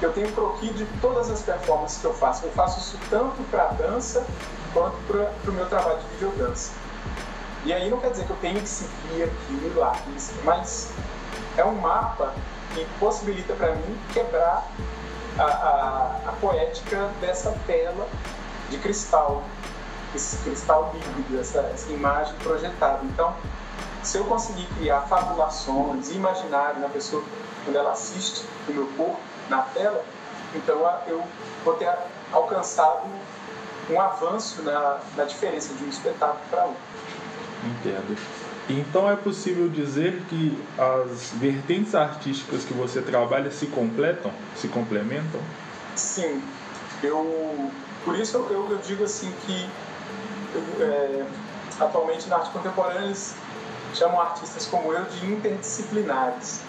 Eu 0.03 0.11
tenho 0.11 0.29
croquis 0.33 0.75
de 0.75 0.85
todas 0.99 1.31
as 1.31 1.41
performances 1.41 1.99
que 1.99 2.05
eu 2.05 2.13
faço. 2.13 2.45
Eu 2.45 2.51
faço 2.51 2.77
isso 2.77 2.99
tanto 3.09 3.41
para 3.49 3.67
dança 3.67 4.25
quanto 4.73 4.97
para 5.07 5.49
o 5.49 5.53
meu 5.53 5.65
trabalho 5.67 5.97
de 5.99 6.07
videodança. 6.15 6.73
E 7.63 7.71
aí 7.71 7.89
não 7.89 7.97
quer 8.01 8.11
dizer 8.11 8.25
que 8.25 8.31
eu 8.31 8.37
tenho 8.41 8.59
que 8.59 8.67
seguir 8.67 9.23
aquilo 9.23 9.79
lá, 9.79 9.95
mas 10.43 10.91
é 11.55 11.63
um 11.63 11.75
mapa 11.75 12.33
que 12.73 12.85
possibilita 12.99 13.53
para 13.53 13.75
mim 13.75 13.97
quebrar 14.11 14.67
a, 15.39 15.43
a, 15.43 16.19
a, 16.27 16.31
poética 16.41 17.09
dessa 17.21 17.57
tela 17.65 18.05
de 18.69 18.77
cristal, 18.79 19.41
esse 20.13 20.35
cristal 20.43 20.91
líquido, 20.93 21.39
essa, 21.39 21.59
essa 21.73 21.89
imagem 21.93 22.35
projetada. 22.39 22.99
Então, 23.05 23.33
se 24.03 24.17
eu 24.17 24.25
conseguir 24.25 24.67
criar 24.77 25.01
fabulações, 25.01 26.11
imaginário 26.11 26.81
na 26.81 26.89
pessoa 26.89 27.23
quando 27.63 27.77
ela 27.77 27.91
assiste 27.93 28.45
o 28.67 28.73
meu 28.73 28.87
corpo 28.97 29.32
na 29.49 29.61
tela, 29.61 30.03
então 30.55 30.75
eu 31.07 31.23
vou 31.63 31.73
ter 31.75 31.91
alcançado 32.31 33.07
um 33.89 33.99
avanço 33.99 34.61
na, 34.61 34.99
na 35.15 35.23
diferença 35.25 35.73
de 35.73 35.83
um 35.83 35.89
espetáculo 35.89 36.39
para 36.49 36.63
outro. 36.65 36.81
Entendo. 37.65 38.17
Então 38.69 39.09
é 39.09 39.15
possível 39.15 39.67
dizer 39.67 40.21
que 40.29 40.57
as 40.77 41.31
vertentes 41.33 41.93
artísticas 41.93 42.63
que 42.63 42.73
você 42.73 43.01
trabalha 43.01 43.51
se 43.51 43.67
completam, 43.67 44.31
se 44.55 44.69
complementam? 44.69 45.41
Sim. 45.95 46.41
Eu, 47.01 47.69
por 48.05 48.17
isso 48.17 48.37
eu, 48.37 48.69
eu, 48.71 48.77
digo 48.77 49.03
assim 49.03 49.33
que 49.45 49.69
é, 50.79 51.25
atualmente 51.79 52.29
na 52.29 52.37
arte 52.37 52.51
contemporânea 52.51 53.03
eles 53.03 53.35
chamam 53.93 54.21
artistas 54.21 54.65
como 54.65 54.93
eu 54.93 55.03
de 55.05 55.25
interdisciplinares. 55.25 56.61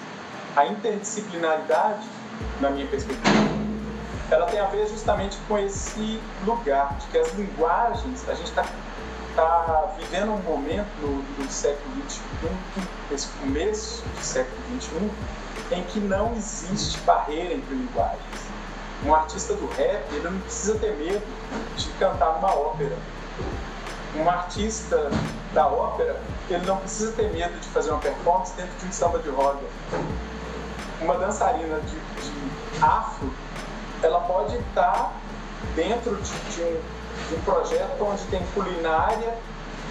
A 0.56 0.66
interdisciplinaridade, 0.66 2.06
na 2.60 2.70
minha 2.70 2.86
perspectiva, 2.86 3.54
ela 4.30 4.46
tem 4.46 4.60
a 4.60 4.66
ver 4.66 4.86
justamente 4.88 5.36
com 5.46 5.58
esse 5.58 6.20
lugar 6.44 6.96
de 6.98 7.06
que 7.06 7.18
as 7.18 7.32
linguagens, 7.34 8.28
a 8.28 8.34
gente 8.34 8.48
está 8.48 8.64
está 9.34 9.92
vivendo 9.98 10.30
um 10.30 10.38
momento 10.38 10.86
no, 11.02 11.20
do 11.22 11.52
século 11.52 11.92
XXI, 12.08 12.22
esse 13.10 13.26
começo 13.40 14.04
do 14.04 14.24
século 14.24 14.56
XXI, 14.80 15.10
em 15.72 15.82
que 15.82 15.98
não 15.98 16.32
existe 16.34 16.98
barreira 17.00 17.54
entre 17.54 17.74
linguagens. 17.74 18.20
Um 19.04 19.12
artista 19.12 19.54
do 19.54 19.66
rap, 19.72 20.04
ele 20.12 20.30
não 20.30 20.38
precisa 20.38 20.78
ter 20.78 20.96
medo 20.96 21.26
de 21.76 21.88
cantar 21.98 22.34
numa 22.34 22.54
ópera. 22.54 22.96
Um 24.16 24.30
artista 24.30 25.10
da 25.52 25.66
ópera, 25.66 26.20
ele 26.48 26.64
não 26.64 26.76
precisa 26.76 27.10
ter 27.12 27.32
medo 27.32 27.58
de 27.58 27.68
fazer 27.68 27.90
uma 27.90 27.98
performance 27.98 28.52
dentro 28.54 28.72
de 28.78 28.86
um 28.86 28.92
samba 28.92 29.18
de 29.18 29.30
roda. 29.30 29.60
Uma 31.04 31.18
dançarina 31.18 31.78
de, 31.80 31.94
de 31.96 32.82
afro, 32.82 33.30
ela 34.02 34.20
pode 34.20 34.56
estar 34.56 35.12
dentro 35.76 36.16
de, 36.16 36.32
de 36.54 36.62
um 36.62 36.80
um 37.32 37.40
projeto 37.42 38.02
onde 38.02 38.24
tem 38.24 38.44
culinária 38.54 39.34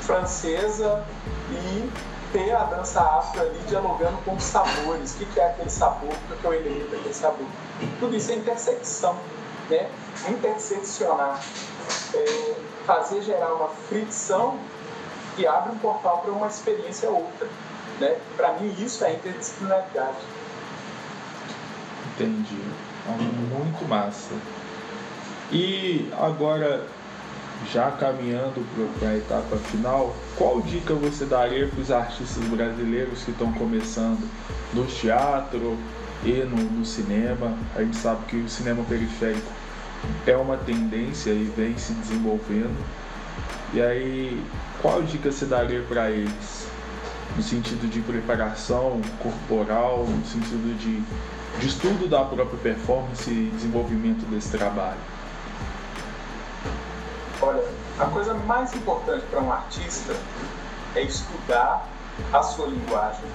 francesa 0.02 1.04
e 1.52 1.90
ter 2.32 2.52
a 2.52 2.64
dança 2.64 3.00
afro 3.00 3.42
ali 3.42 3.60
dialogando 3.68 4.18
com 4.26 4.36
os 4.36 4.44
sabores. 4.44 5.16
O 5.16 5.26
que 5.26 5.40
é 5.40 5.48
aquele 5.48 5.70
sabor? 5.70 6.14
O 6.32 6.36
que 6.36 6.46
é 6.46 6.50
o 6.50 6.54
elemento 6.54 6.92
daquele 6.92 7.14
sabor? 7.14 7.48
Tudo 8.00 8.16
isso 8.16 8.32
é 8.32 8.36
intersecção, 8.36 9.16
né? 9.70 9.90
Interseccionar. 10.28 11.42
É, 12.14 12.54
fazer 12.86 13.22
gerar 13.22 13.54
uma 13.54 13.70
fricção 13.70 14.58
que 15.36 15.48
abre 15.48 15.72
um 15.72 15.78
portal 15.78 16.20
para 16.20 16.32
uma 16.32 16.48
experiência 16.48 17.10
outra. 17.10 17.48
Né? 18.00 18.18
Para 18.36 18.54
mim, 18.54 18.76
isso 18.78 19.04
é 19.04 19.14
interdisciplinaridade. 19.14 20.18
Entendi. 22.16 22.58
Muito 23.08 23.88
massa. 23.88 24.34
E 25.52 26.10
agora, 26.20 26.86
já 27.72 27.92
caminhando 27.92 28.66
para 29.00 29.10
a 29.10 29.18
etapa 29.18 29.58
final, 29.58 30.16
qual 30.36 30.62
dica 30.62 30.94
você 30.94 31.26
daria 31.26 31.68
para 31.68 31.80
os 31.80 31.92
artistas 31.92 32.44
brasileiros 32.46 33.24
que 33.24 33.32
estão 33.32 33.52
começando 33.54 34.28
no 34.74 34.86
teatro 34.86 35.78
e 36.24 36.32
no, 36.44 36.58
no, 36.58 36.86
cinema? 36.86 37.58
A 37.76 37.82
gente 37.82 37.98
sabe 37.98 38.26
que 38.26 38.38
o 38.38 38.50
cinema 38.50 38.84
periférico 38.84 39.52
é 40.26 40.36
uma 40.36 40.58
tendência 40.58 41.32
e 41.32 41.52
vem 41.56 41.78
se 41.78 41.94
desenvolvendo. 41.94 42.76
E 43.74 43.82
aí, 43.82 44.44
qual 44.82 45.02
dica 45.02 45.32
você 45.32 45.46
daria 45.46 45.82
para 45.82 46.10
eles? 46.12 46.68
No 47.36 47.42
sentido 47.42 47.90
de 47.90 48.00
preparação 48.02 49.02
corporal, 49.20 50.06
no 50.08 50.26
sentido 50.26 50.78
de, 50.78 51.02
de 51.60 51.68
estudo 51.68 52.08
da 52.08 52.24
própria 52.26 52.60
performance 52.60 53.30
e 53.30 53.50
desenvolvimento 53.52 54.26
desse 54.30 54.58
trabalho? 54.58 55.00
Olha, 57.42 57.64
a 58.00 58.06
coisa 58.06 58.34
mais 58.34 58.74
importante 58.74 59.26
para 59.30 59.40
um 59.40 59.52
artista 59.52 60.16
é 60.96 61.02
estudar 61.02 61.88
a 62.32 62.44
sua 62.44 62.68
linguagem 62.68 63.26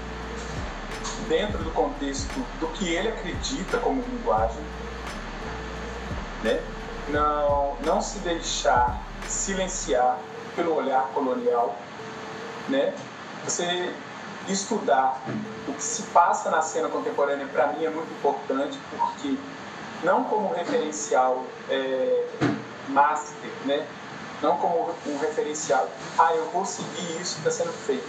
dentro 1.28 1.62
do 1.62 1.70
contexto 1.70 2.34
do 2.60 2.68
que 2.68 2.88
ele 2.88 3.08
acredita 3.08 3.78
como 3.78 4.02
linguagem, 4.02 4.62
né? 6.42 6.60
Não, 7.08 7.76
não 7.84 8.00
se 8.00 8.18
deixar 8.20 9.02
silenciar 9.26 10.18
pelo 10.56 10.74
olhar 10.74 11.02
colonial, 11.14 11.76
né? 12.68 12.94
Você 13.44 13.92
estudar 14.52 15.20
o 15.66 15.72
que 15.72 15.82
se 15.82 16.02
passa 16.04 16.50
na 16.50 16.62
cena 16.62 16.88
contemporânea 16.88 17.46
para 17.46 17.68
mim 17.68 17.84
é 17.84 17.90
muito 17.90 18.10
importante 18.12 18.78
porque 18.90 19.36
não 20.02 20.24
como 20.24 20.52
referencial 20.54 21.44
é, 21.68 22.26
master, 22.88 23.50
né? 23.64 23.86
não 24.42 24.56
como 24.56 24.94
um 25.06 25.18
referencial. 25.18 25.88
Ah, 26.18 26.34
eu 26.34 26.44
vou 26.50 26.64
seguir 26.64 27.20
isso 27.20 27.34
que 27.34 27.48
está 27.48 27.50
sendo 27.50 27.72
feito. 27.72 28.08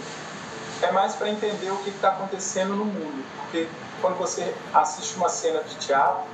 É 0.82 0.90
mais 0.92 1.14
para 1.14 1.28
entender 1.28 1.70
o 1.70 1.76
que 1.78 1.90
está 1.90 2.10
acontecendo 2.10 2.74
no 2.74 2.84
mundo. 2.84 3.24
Porque 3.36 3.68
quando 4.00 4.16
você 4.16 4.54
assiste 4.72 5.16
uma 5.16 5.28
cena 5.28 5.62
de 5.62 5.74
teatro, 5.76 6.24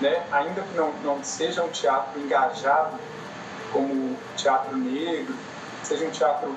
né, 0.00 0.24
ainda 0.32 0.62
que 0.62 0.76
não, 0.76 0.92
não 1.02 1.22
seja 1.22 1.62
um 1.62 1.68
teatro 1.68 2.20
engajado, 2.20 2.98
como 3.72 4.16
teatro 4.36 4.76
negro, 4.76 5.34
seja 5.82 6.06
um 6.06 6.10
teatro 6.10 6.56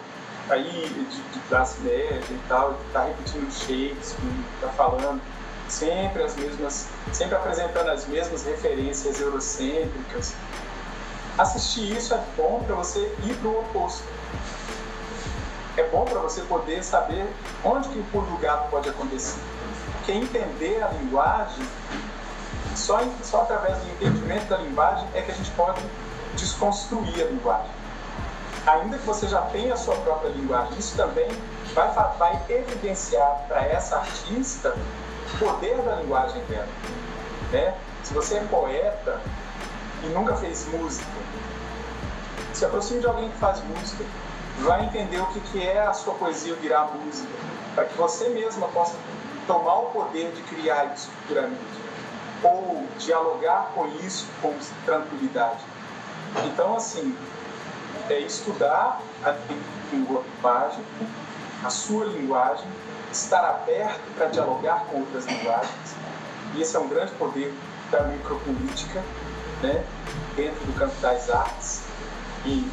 aí 0.50 0.90
de, 0.90 1.22
de 1.34 1.40
classe 1.48 1.82
média 1.82 2.22
e 2.30 2.40
tal, 2.48 2.74
que 2.74 2.88
está 2.88 3.04
repetindo 3.04 3.52
Shakespeare, 3.52 4.46
está 4.56 4.70
falando 4.70 5.22
sempre 5.68 6.24
as 6.24 6.36
mesmas, 6.36 6.88
sempre 7.12 7.36
apresentando 7.36 7.90
as 7.90 8.08
mesmas 8.08 8.46
referências 8.46 9.20
eurocêntricas, 9.20 10.34
assistir 11.38 11.96
isso 11.96 12.14
é 12.14 12.24
bom 12.36 12.64
para 12.66 12.76
você 12.76 13.00
ir 13.26 13.36
para 13.36 13.50
o 13.50 13.60
oposto. 13.60 14.04
É 15.76 15.84
bom 15.90 16.06
para 16.06 16.20
você 16.20 16.42
poder 16.42 16.84
saber 16.84 17.28
onde 17.64 17.90
que 17.90 18.00
o 18.00 18.38
gato 18.42 18.70
pode 18.70 18.90
acontecer. 18.90 19.40
Porque 19.94 20.12
entender 20.12 20.82
a 20.82 20.88
linguagem, 20.88 21.68
só, 22.76 23.00
só 23.22 23.42
através 23.42 23.78
do 23.78 23.90
entendimento 23.92 24.46
da 24.46 24.58
linguagem 24.58 25.08
é 25.14 25.22
que 25.22 25.32
a 25.32 25.36
gente 25.36 25.52
pode 25.52 25.82
desconstruir 26.36 27.22
a 27.22 27.26
linguagem. 27.26 27.77
Ainda 28.68 28.98
que 28.98 29.06
você 29.06 29.30
já 29.30 29.42
tenha 29.44 29.74
a 29.74 29.78
sua 29.78 29.96
própria 29.96 30.30
linguagem, 30.30 30.78
isso 30.78 30.98
também 30.98 31.30
vai, 31.74 31.90
vai 32.18 32.42
evidenciar 32.50 33.46
para 33.48 33.66
essa 33.66 33.96
artista 33.96 34.76
o 35.34 35.38
poder 35.38 35.78
da 35.84 35.96
linguagem 35.96 36.44
dela. 36.46 36.68
Né? 37.54 37.74
Se 38.04 38.14
você 38.14 38.36
é 38.36 38.44
poeta 38.44 39.22
e 40.04 40.08
nunca 40.08 40.36
fez 40.36 40.68
música, 40.68 41.08
se 42.54 42.66
aproxime 42.66 43.00
de 43.00 43.08
alguém 43.08 43.30
que 43.30 43.38
faz 43.38 43.64
música, 43.64 44.04
vai 44.60 44.84
entender 44.84 45.22
o 45.22 45.28
que, 45.28 45.40
que 45.40 45.66
é 45.66 45.86
a 45.86 45.94
sua 45.94 46.16
poesia 46.16 46.54
virar 46.56 46.92
música, 46.94 47.30
para 47.74 47.86
que 47.86 47.98
você 47.98 48.28
mesma 48.30 48.68
possa 48.70 48.96
tomar 49.46 49.76
o 49.76 49.86
poder 49.92 50.32
de 50.34 50.42
criar 50.42 50.94
isso 50.94 51.10
futuramente, 51.22 51.62
ou 52.44 52.86
dialogar 53.00 53.72
com 53.74 53.88
isso 54.06 54.28
com 54.42 54.54
tranquilidade. 54.86 55.64
Então, 56.46 56.76
assim, 56.76 57.16
é 58.10 58.20
estudar 58.20 59.02
a 59.24 59.36
linguagem, 59.92 60.84
a 61.64 61.70
sua 61.70 62.06
linguagem, 62.06 62.68
estar 63.12 63.44
aberto 63.44 64.02
para 64.16 64.28
dialogar 64.28 64.86
com 64.86 65.00
outras 65.00 65.26
linguagens. 65.26 65.96
E 66.54 66.62
esse 66.62 66.76
é 66.76 66.80
um 66.80 66.88
grande 66.88 67.12
poder 67.14 67.54
da 67.92 68.04
micropolítica, 68.04 69.04
né, 69.62 69.84
dentro 70.36 70.60
do 70.66 70.74
campo 70.78 70.96
das 71.02 71.30
artes 71.30 71.84
e 72.46 72.70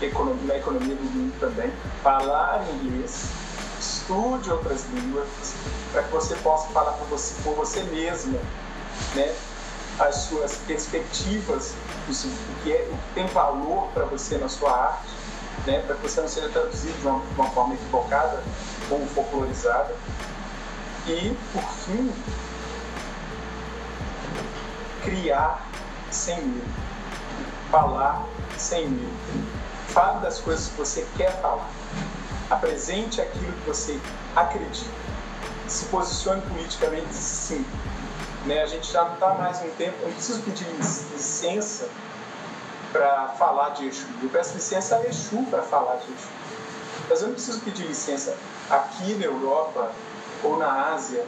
economia, 0.00 0.46
na 0.46 0.56
economia 0.56 0.94
do 0.94 1.02
mundo 1.02 1.38
também. 1.38 1.72
Falar 2.02 2.64
inglês, 2.82 3.28
estude 3.78 4.50
outras 4.50 4.86
línguas, 4.92 5.28
para 5.92 6.02
que 6.02 6.12
você 6.12 6.34
possa 6.36 6.68
falar 6.68 6.92
por 6.92 7.06
você, 7.08 7.34
por 7.42 7.54
você 7.54 7.82
mesma, 7.84 8.38
né, 9.14 9.34
as 9.98 10.14
suas 10.16 10.56
perspectivas, 10.66 11.74
o 12.08 12.62
que, 12.62 12.72
é, 12.72 12.88
o 12.90 12.96
que 12.96 13.14
tem 13.14 13.26
valor 13.28 13.88
para 13.94 14.04
você 14.04 14.36
na 14.36 14.48
sua 14.48 14.70
arte, 14.70 15.08
né, 15.66 15.80
para 15.80 15.96
que 15.96 16.02
você 16.02 16.20
não 16.20 16.28
seja 16.28 16.48
traduzido 16.48 16.92
de 17.00 17.06
uma, 17.06 17.20
de 17.20 17.34
uma 17.34 17.50
forma 17.50 17.74
equivocada 17.74 18.42
ou 18.90 19.06
folclorizada. 19.08 19.94
E, 21.06 21.36
por 21.52 21.62
fim, 21.62 22.12
criar 25.04 25.64
sem 26.10 26.40
medo, 26.42 26.74
falar 27.70 28.26
sem 28.56 28.88
medo. 28.88 29.46
Fale 29.88 30.20
das 30.20 30.40
coisas 30.40 30.68
que 30.68 30.76
você 30.76 31.06
quer 31.16 31.40
falar. 31.40 31.70
Apresente 32.50 33.20
aquilo 33.20 33.52
que 33.52 33.66
você 33.68 34.00
acredita. 34.34 34.90
Se 35.68 35.86
posicione 35.86 36.42
politicamente 36.42 37.14
sim. 37.14 37.64
Né? 38.46 38.62
A 38.62 38.66
gente 38.66 38.90
já 38.90 39.04
não 39.04 39.14
está 39.14 39.30
mais 39.34 39.60
um 39.60 39.70
tempo, 39.70 39.96
eu 40.00 40.06
não 40.06 40.14
preciso 40.14 40.40
pedir 40.42 40.66
licença 40.68 41.88
para 42.92 43.28
falar 43.30 43.70
de 43.70 43.88
Exu. 43.88 44.06
Eu 44.22 44.28
peço 44.28 44.54
licença 44.54 44.96
a 44.96 45.04
Exu 45.04 45.44
para 45.50 45.62
falar 45.62 45.96
de 45.96 46.12
Exu. 46.12 46.28
Mas 47.10 47.20
eu 47.20 47.26
não 47.26 47.34
preciso 47.34 47.60
pedir 47.60 47.86
licença 47.86 48.36
aqui 48.70 49.14
na 49.14 49.24
Europa 49.24 49.90
ou 50.44 50.56
na 50.56 50.94
Ásia 50.94 51.24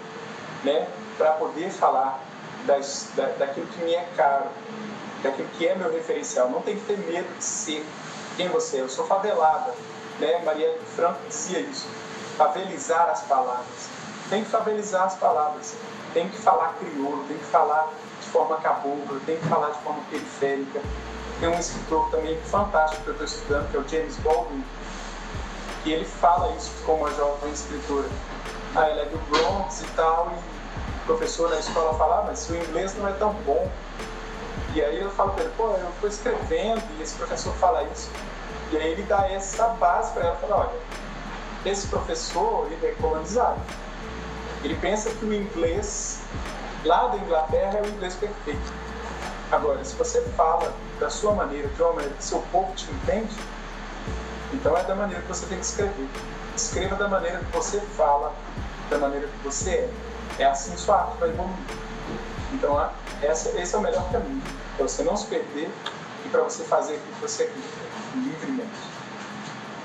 né, 0.63 0.89
para 1.17 1.33
poder 1.33 1.71
falar 1.71 2.21
das, 2.67 3.09
da, 3.17 3.27
daquilo 3.39 3.67
que 3.67 3.83
me 3.83 3.95
é 3.95 4.09
caro, 4.17 4.47
daquilo 5.23 5.49
que 5.59 5.67
é 5.67 5.75
meu 5.75 5.93
referencial. 5.93 6.49
Não 6.49 6.63
tem 6.63 6.77
que 6.77 6.87
ter 6.87 6.99
medo 6.99 7.29
de 7.37 7.45
ser 7.45 7.85
quem 8.37 8.49
você 8.49 8.77
é. 8.77 8.81
Eu 8.83 8.89
sou 8.89 9.05
favelada. 9.05 9.75
Né? 10.21 10.41
Maria 10.45 10.73
Franco 10.95 11.19
dizia 11.29 11.59
isso. 11.59 11.87
Favelizar 12.37 13.09
as 13.11 13.23
palavras. 13.23 13.89
Tem 14.31 14.45
que 14.45 14.51
favelizar 14.51 15.05
as 15.05 15.15
palavras. 15.17 15.75
Tem 16.15 16.29
que 16.29 16.39
falar 16.39 16.75
crioulo, 16.79 17.25
tem 17.29 17.37
que 17.37 17.45
falar 17.45 17.93
de 18.21 18.29
forma 18.29 18.57
cabocla, 18.57 19.21
tem 19.27 19.37
que 19.37 19.47
falar 19.47 19.71
de 19.71 19.79
forma 19.81 20.01
periférica. 20.11 20.81
Tem 21.41 21.49
um 21.49 21.59
escritor 21.59 22.11
também 22.11 22.41
fantástico 22.43 23.03
que 23.03 23.09
eu 23.09 23.13
estou 23.13 23.27
estudando, 23.27 23.71
que 23.71 23.77
é 23.77 23.81
o 23.81 23.89
James 23.89 24.17
Baldwin, 24.17 24.65
que 25.85 25.93
ele 25.93 26.05
fala 26.05 26.53
isso 26.57 26.73
como 26.85 27.05
uma 27.05 27.15
jovem 27.15 27.53
escritora. 27.53 28.09
Ah, 28.75 28.87
ela 28.87 29.03
é 29.03 29.05
do 29.05 29.19
Bronx 29.31 29.81
e 29.81 29.87
tal, 29.95 30.33
e 30.33 31.03
o 31.03 31.07
professor 31.07 31.49
na 31.51 31.59
escola 31.59 31.95
fala, 31.95 32.21
ah, 32.21 32.25
mas 32.27 32.49
o 32.51 32.57
inglês 32.57 32.95
não 32.97 33.09
é 33.09 33.13
tão 33.13 33.33
bom. 33.47 33.71
E 34.75 34.83
aí 34.83 35.01
eu 35.01 35.11
falo 35.11 35.33
para 35.33 35.45
ele, 35.45 35.53
pô, 35.57 35.71
eu 35.71 35.89
estou 35.89 36.09
escrevendo 36.09 36.83
e 36.99 37.03
esse 37.03 37.15
professor 37.15 37.55
fala 37.55 37.85
isso. 37.85 38.11
E 38.71 38.77
aí 38.77 38.93
ele 38.93 39.03
dá 39.05 39.31
essa 39.31 39.69
base 39.69 40.13
para 40.13 40.27
ela, 40.27 40.37
fala, 40.37 40.57
olha, 40.57 40.81
esse 41.65 41.87
professor, 41.87 42.67
ele 42.71 42.87
é 42.87 42.93
colonizado. 43.01 43.61
Ele 44.65 44.75
pensa 44.77 45.11
que 45.11 45.25
o 45.25 45.33
inglês 45.33 46.21
lá 46.85 47.09
da 47.09 47.17
Inglaterra 47.17 47.79
é 47.79 47.83
o 47.83 47.87
inglês 47.87 48.15
perfeito. 48.15 48.73
Agora, 49.51 49.83
se 49.85 49.95
você 49.97 50.21
fala 50.37 50.73
da 51.01 51.09
sua 51.09 51.33
maneira, 51.35 51.69
de 51.69 51.83
uma 51.83 51.93
maneira 51.93 52.15
que 52.15 52.25
seu 52.25 52.41
povo 52.53 52.73
te 52.75 52.91
entende, 52.91 53.35
então 54.53 54.77
é 54.77 54.83
da 54.83 54.95
maneira 54.95 55.23
que 55.23 55.29
você 55.29 55.47
tem 55.47 55.59
que 55.59 55.65
escrever. 55.65 56.09
Escreva 56.57 56.97
da 56.97 57.09
maneira 57.09 57.39
que 57.39 57.57
você 57.57 57.81
fala, 57.81 58.35
da 58.91 58.99
maneira 58.99 59.27
que 59.27 59.45
você 59.45 59.71
é. 59.71 59.91
É 60.41 60.45
assim 60.45 60.77
sua 60.77 61.03
arte 61.03 61.19
vai 61.19 61.31
evoluir. 61.31 61.55
Então, 62.53 62.91
essa, 63.23 63.51
esse 63.61 63.75
é 63.75 63.79
o 63.79 63.81
melhor 63.81 64.11
caminho. 64.11 64.43
Para 64.77 64.87
você 64.87 65.03
não 65.03 65.17
se 65.17 65.27
perder 65.27 65.71
e 66.25 66.29
para 66.29 66.43
você 66.43 66.65
fazer 66.65 66.95
o 66.95 66.99
que 66.99 67.21
você 67.21 67.45
acredita. 67.45 67.88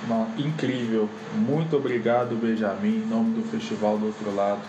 Não, 0.08 0.28
incrível. 0.38 1.10
Muito 1.34 1.78
obrigado, 1.78 2.36
Benjamin, 2.36 3.04
em 3.04 3.06
nome 3.06 3.39
do 3.39 3.49
Festival 3.49 3.97
do 3.97 4.08
Outro 4.08 4.36
Lado. 4.36 4.62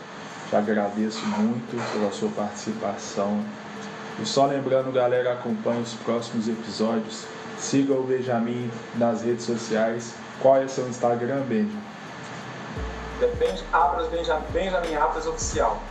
Te 0.48 0.56
agradeço 0.56 1.24
muito 1.26 1.92
pela 1.92 2.12
sua 2.12 2.28
participação. 2.30 3.42
E 4.22 4.24
só 4.24 4.46
lembrando, 4.46 4.92
galera, 4.92 5.32
acompanhe 5.32 5.82
os 5.82 5.94
próximos 5.94 6.46
episódios. 6.46 7.24
Siga 7.58 7.94
o 7.94 8.04
Benjamin 8.04 8.70
nas 8.96 9.22
redes 9.22 9.44
sociais. 9.44 10.14
Qual 10.40 10.56
é 10.56 10.64
o 10.64 10.68
seu 10.68 10.88
Instagram, 10.88 11.40
Benjamin? 11.48 11.82
Depende, 13.18 13.64
Abras 13.72 14.08
Benjamin, 14.08 14.44
Benjamin 14.52 14.94
Abras 14.94 15.26
Oficial. 15.26 15.82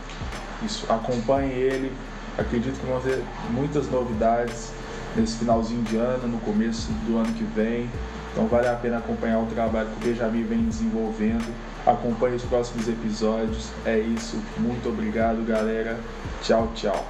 Isso, 0.62 0.86
acompanhe 0.90 1.52
ele. 1.52 1.92
Acredito 2.38 2.80
que 2.80 2.86
vão 2.86 3.00
ter 3.00 3.22
muitas 3.50 3.90
novidades 3.90 4.72
nesse 5.14 5.36
finalzinho 5.38 5.82
de 5.82 5.96
ano, 5.96 6.28
no 6.28 6.38
começo 6.40 6.90
do 7.06 7.18
ano 7.18 7.32
que 7.34 7.44
vem. 7.44 7.90
Então 8.34 8.48
vale 8.48 8.66
a 8.66 8.74
pena 8.74 8.98
acompanhar 8.98 9.38
o 9.38 9.46
trabalho 9.46 9.88
que 9.90 10.08
o 10.08 10.12
Benjamin 10.12 10.42
vem 10.42 10.64
desenvolvendo. 10.64 11.54
Acompanhe 11.86 12.34
os 12.34 12.42
próximos 12.42 12.88
episódios. 12.88 13.70
É 13.86 13.96
isso. 13.96 14.42
Muito 14.58 14.88
obrigado, 14.88 15.46
galera. 15.46 16.00
Tchau, 16.42 16.72
tchau. 16.74 17.06